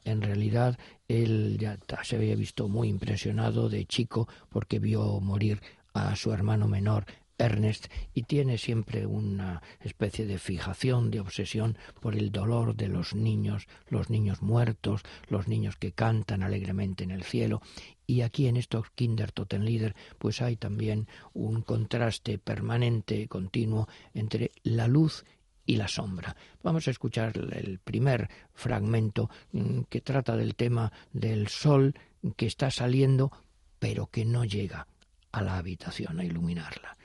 en 0.03 0.21
realidad 0.21 0.77
él 1.11 1.57
ya 1.59 1.77
se 2.03 2.15
había 2.15 2.35
visto 2.35 2.67
muy 2.67 2.87
impresionado 2.87 3.69
de 3.69 3.85
chico 3.85 4.27
porque 4.49 4.79
vio 4.79 5.19
morir 5.19 5.61
a 5.93 6.15
su 6.15 6.31
hermano 6.31 6.67
menor 6.67 7.05
Ernest 7.41 7.87
y 8.13 8.23
tiene 8.23 8.57
siempre 8.57 9.05
una 9.05 9.61
especie 9.79 10.25
de 10.25 10.37
fijación, 10.37 11.09
de 11.09 11.19
obsesión 11.19 11.77
por 11.99 12.15
el 12.15 12.31
dolor 12.31 12.75
de 12.75 12.87
los 12.87 13.15
niños, 13.15 13.67
los 13.89 14.09
niños 14.09 14.41
muertos, 14.41 15.01
los 15.27 15.47
niños 15.47 15.75
que 15.75 15.91
cantan 15.91 16.43
alegremente 16.43 17.03
en 17.03 17.11
el 17.11 17.23
cielo. 17.23 17.61
Y 18.05 18.21
aquí 18.21 18.47
en 18.47 18.57
estos 18.57 18.91
Kinder 18.91 19.31
Totenlieder 19.31 19.95
pues 20.19 20.41
hay 20.41 20.55
también 20.55 21.07
un 21.33 21.61
contraste 21.61 22.37
permanente, 22.37 23.27
continuo, 23.27 23.87
entre 24.13 24.51
la 24.63 24.87
luz 24.87 25.25
y 25.65 25.75
la 25.75 25.87
sombra. 25.87 26.35
Vamos 26.63 26.87
a 26.87 26.91
escuchar 26.91 27.33
el 27.37 27.79
primer 27.79 28.29
fragmento 28.53 29.29
mm, 29.51 29.81
que 29.89 30.01
trata 30.01 30.35
del 30.35 30.55
tema 30.55 30.91
del 31.13 31.47
sol 31.47 31.95
que 32.35 32.45
está 32.45 32.71
saliendo 32.71 33.31
pero 33.79 34.07
que 34.07 34.25
no 34.25 34.45
llega 34.45 34.87
a 35.31 35.41
la 35.41 35.57
habitación 35.57 36.19
a 36.19 36.23
iluminarla. 36.23 36.97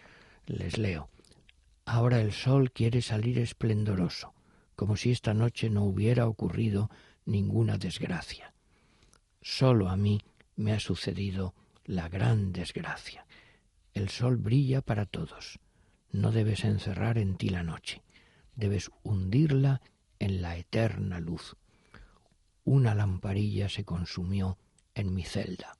Les 0.47 0.77
leo. 0.77 1.09
Ahora 1.87 2.21
el 2.21 2.33
sol 2.33 2.71
quiere 2.71 3.01
salir 3.01 3.39
esplendoroso, 3.39 4.35
como 4.75 4.97
si 4.97 5.11
esta 5.11 5.33
noche 5.33 5.71
no 5.71 5.85
hubiera 5.85 6.27
ocurrido 6.27 6.91
ninguna 7.25 7.79
desgracia. 7.79 8.53
Solo 9.41 9.89
a 9.89 9.97
mí 9.97 10.21
me 10.57 10.73
ha 10.73 10.81
sucedido 10.81 11.55
la 11.85 12.09
gran 12.09 12.53
desgracia. 12.53 13.27
El 13.95 14.11
sol 14.11 14.37
brilla 14.37 14.83
para 14.83 15.07
todos. 15.07 15.59
No 16.13 16.33
debes 16.33 16.65
encerrar 16.65 17.17
en 17.17 17.37
ti 17.37 17.49
la 17.49 17.63
noche 17.63 18.03
debes 18.57 18.91
hundirla 19.03 19.81
en 20.19 20.43
la 20.43 20.57
eterna 20.57 21.21
luz. 21.21 21.57
Una 22.65 22.95
lamparilla 22.95 23.69
se 23.69 23.85
consumió 23.85 24.59
en 24.95 25.15
mi 25.15 25.23
celda. 25.23 25.77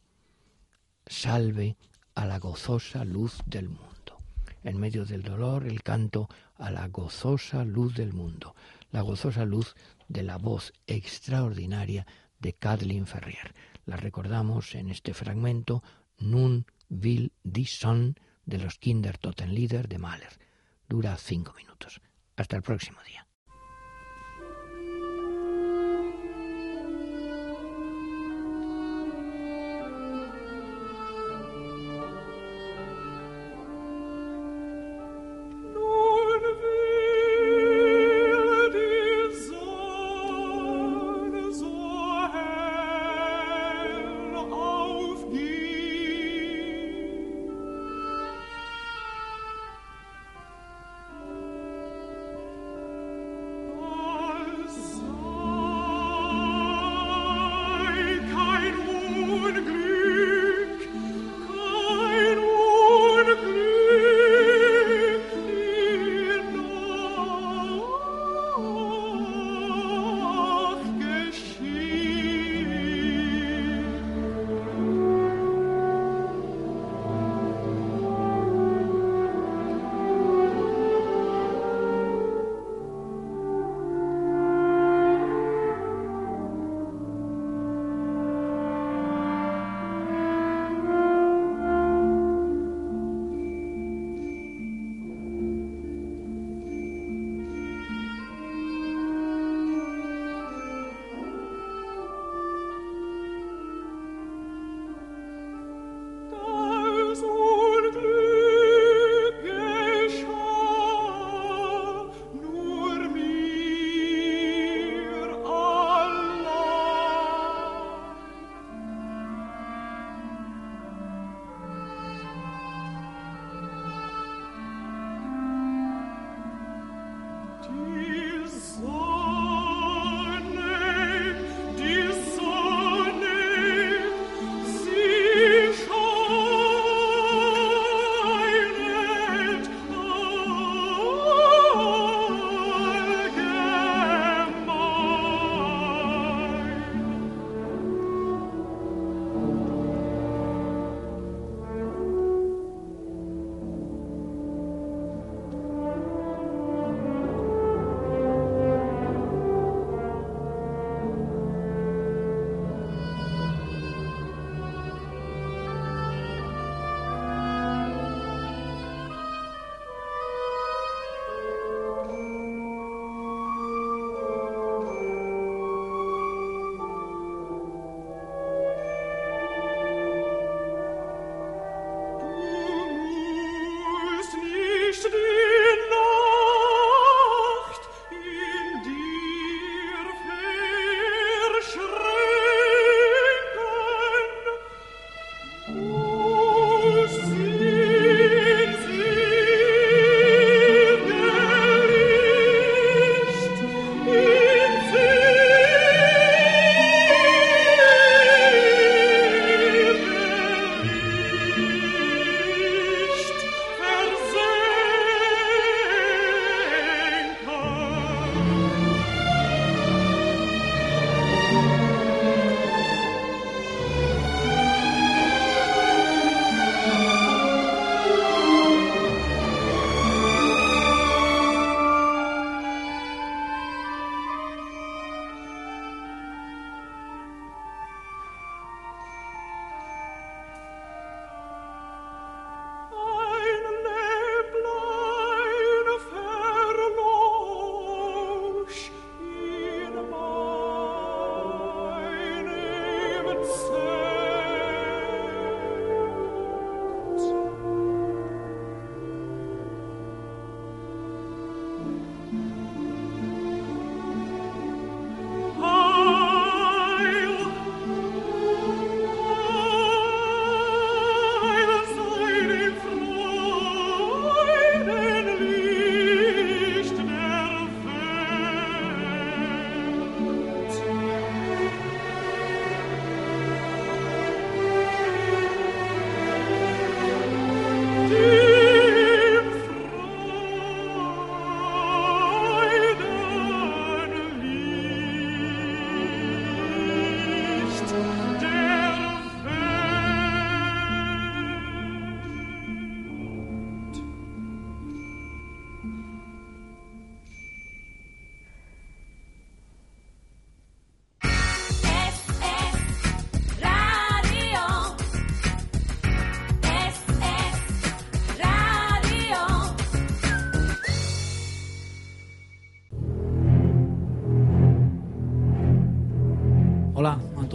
Salve 1.07 1.77
a 2.15 2.27
la 2.27 2.39
gozosa 2.39 3.05
luz 3.05 3.39
del 3.47 3.69
mundo. 3.69 4.19
En 4.63 4.79
medio 4.79 5.05
del 5.05 5.23
dolor, 5.23 5.67
el 5.67 5.83
canto 5.83 6.29
a 6.57 6.71
la 6.71 6.89
gozosa 6.89 7.65
luz 7.65 7.95
del 7.95 8.13
mundo, 8.13 8.55
la 8.91 9.01
gozosa 9.01 9.45
luz 9.45 9.75
de 10.09 10.23
la 10.23 10.39
voz 10.39 10.73
extraordinaria 10.87 12.07
de 12.39 12.53
Kathleen 12.53 13.07
Ferrier. 13.07 13.55
La 13.85 13.97
recordamos 13.97 14.75
en 14.75 14.91
este 14.91 15.15
fragmento 15.15 15.83
Nun 16.19 16.67
will 16.89 17.33
die 17.43 17.67
Sonne 17.67 18.15
de 18.45 18.59
los 18.59 18.79
Kinder 18.79 19.19
Totenlieder 19.19 19.89
de 19.89 19.99
Mahler. 19.99 20.39
Dura 20.89 21.17
cinco 21.17 21.53
minutos. 21.55 22.01
Hasta 22.37 22.57
el 22.57 22.63
próximo 22.63 22.99
día. 23.03 23.26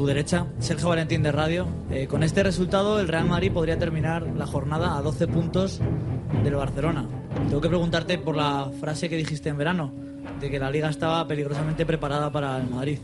Tu 0.02 0.08
derecha, 0.08 0.48
Sergio 0.58 0.90
Valentín 0.90 1.22
de 1.22 1.32
Radio. 1.32 1.68
Eh, 1.92 2.08
con 2.08 2.24
este 2.24 2.42
resultado, 2.42 3.00
el 3.00 3.08
Real 3.08 3.28
Madrid 3.28 3.52
podría 3.52 3.78
terminar 3.78 4.24
la 4.36 4.48
jornada 4.48 4.98
a 4.98 5.02
12 5.04 5.28
puntos 5.28 5.80
del 6.44 6.56
Barcelona. 6.56 7.06
Tengo 7.48 7.62
que 7.62 7.68
preguntarte 7.68 8.18
por 8.18 8.36
la 8.36 8.72
frase 8.80 9.10
que 9.10 9.16
dijiste 9.16 9.50
en 9.50 9.58
verano, 9.58 9.94
de 10.40 10.50
que 10.50 10.58
la 10.58 10.72
liga 10.72 10.90
estaba 10.90 11.28
peligrosamente 11.28 11.86
preparada 11.86 12.32
para 12.32 12.58
el 12.58 12.68
Madrid. 12.68 12.98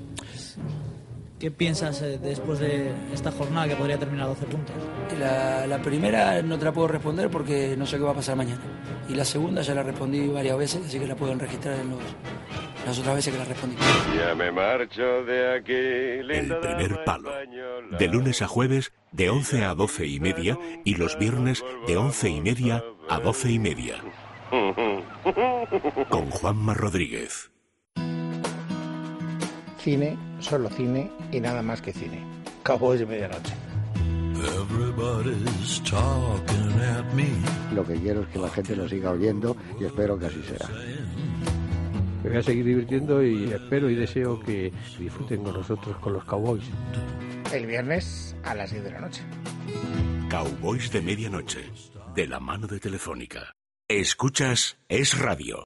¿Qué 1.37 1.51
piensas 1.51 2.01
eh, 2.01 2.17
después 2.17 2.57
de 2.57 2.91
esta 3.13 3.31
jornada 3.31 3.67
que 3.67 3.75
podría 3.75 3.99
terminar 3.99 4.25
a 4.25 4.29
12 4.29 4.45
puntos? 4.47 4.75
La, 5.19 5.67
la 5.67 5.79
primera 5.79 6.41
no 6.41 6.57
te 6.57 6.65
la 6.65 6.73
puedo 6.73 6.87
responder 6.87 7.29
porque 7.29 7.75
no 7.77 7.85
sé 7.85 7.97
qué 7.97 8.03
va 8.05 8.11
a 8.13 8.15
pasar 8.15 8.35
mañana. 8.35 8.61
Y 9.07 9.13
la 9.13 9.23
segunda 9.23 9.61
ya 9.61 9.75
la 9.75 9.83
respondí 9.83 10.27
varias 10.29 10.57
veces, 10.57 10.81
así 10.83 10.97
que 10.97 11.05
la 11.05 11.15
pueden 11.15 11.37
registrar 11.37 11.79
en 11.79 11.91
los, 11.91 11.99
las 12.87 12.99
otras 12.99 13.15
veces 13.15 13.33
que 13.33 13.39
la 13.39 13.45
respondí. 13.45 13.75
Ya 14.15 14.33
me 14.33 14.49
marcho 14.49 15.23
de 15.25 15.57
aquí. 15.57 15.73
El 15.73 16.57
primer 16.57 17.03
palo. 17.03 17.31
De 17.99 18.07
lunes 18.07 18.41
a 18.41 18.47
jueves, 18.47 18.93
de 19.11 19.29
11 19.29 19.65
a 19.65 19.75
12 19.75 20.07
y 20.07 20.19
media, 20.21 20.57
y 20.85 20.95
los 20.95 21.19
viernes, 21.19 21.65
de 21.85 21.97
11 21.97 22.29
y 22.29 22.41
media 22.41 22.83
a 23.09 23.19
12 23.19 23.51
y 23.51 23.59
media. 23.59 23.95
Con 26.09 26.29
Juanma 26.29 26.73
Rodríguez. 26.73 27.51
Cine, 29.79 30.17
solo 30.39 30.69
cine 30.69 31.11
y 31.31 31.41
nada 31.41 31.61
más 31.61 31.81
que 31.81 31.91
cine. 31.91 32.23
Cowboys 32.63 33.01
de 33.01 33.05
medianoche. 33.05 33.53
Everybody's 34.37 35.81
talking 35.83 36.79
at 36.79 37.13
me. 37.13 37.27
Lo 37.73 37.83
que 37.83 37.95
quiero 37.95 38.21
es 38.21 38.27
que 38.27 38.39
la 38.39 38.49
gente 38.49 38.75
lo 38.75 38.87
siga 38.87 39.11
oyendo 39.11 39.57
y 39.79 39.85
espero 39.85 40.17
que 40.17 40.27
así 40.27 40.41
sea. 40.43 40.69
Me 42.27 42.33
voy 42.33 42.39
a 42.41 42.43
seguir 42.43 42.65
divirtiendo 42.65 43.23
y 43.23 43.45
espero 43.53 43.89
y 43.89 43.95
deseo 43.95 44.37
que 44.41 44.73
disfruten 44.99 45.43
con 45.43 45.53
nosotros, 45.53 45.95
con 45.99 46.11
los 46.11 46.25
Cowboys. 46.25 46.65
El 47.53 47.65
viernes 47.65 48.35
a 48.43 48.53
las 48.53 48.69
10 48.69 48.83
de 48.83 48.91
la 48.91 48.99
noche. 48.99 49.21
Cowboys 50.29 50.91
de 50.91 51.01
medianoche, 51.01 51.71
de 52.13 52.27
la 52.27 52.41
mano 52.41 52.67
de 52.67 52.81
Telefónica. 52.81 53.53
Escuchas 53.87 54.77
Es 54.89 55.17
Radio. 55.17 55.55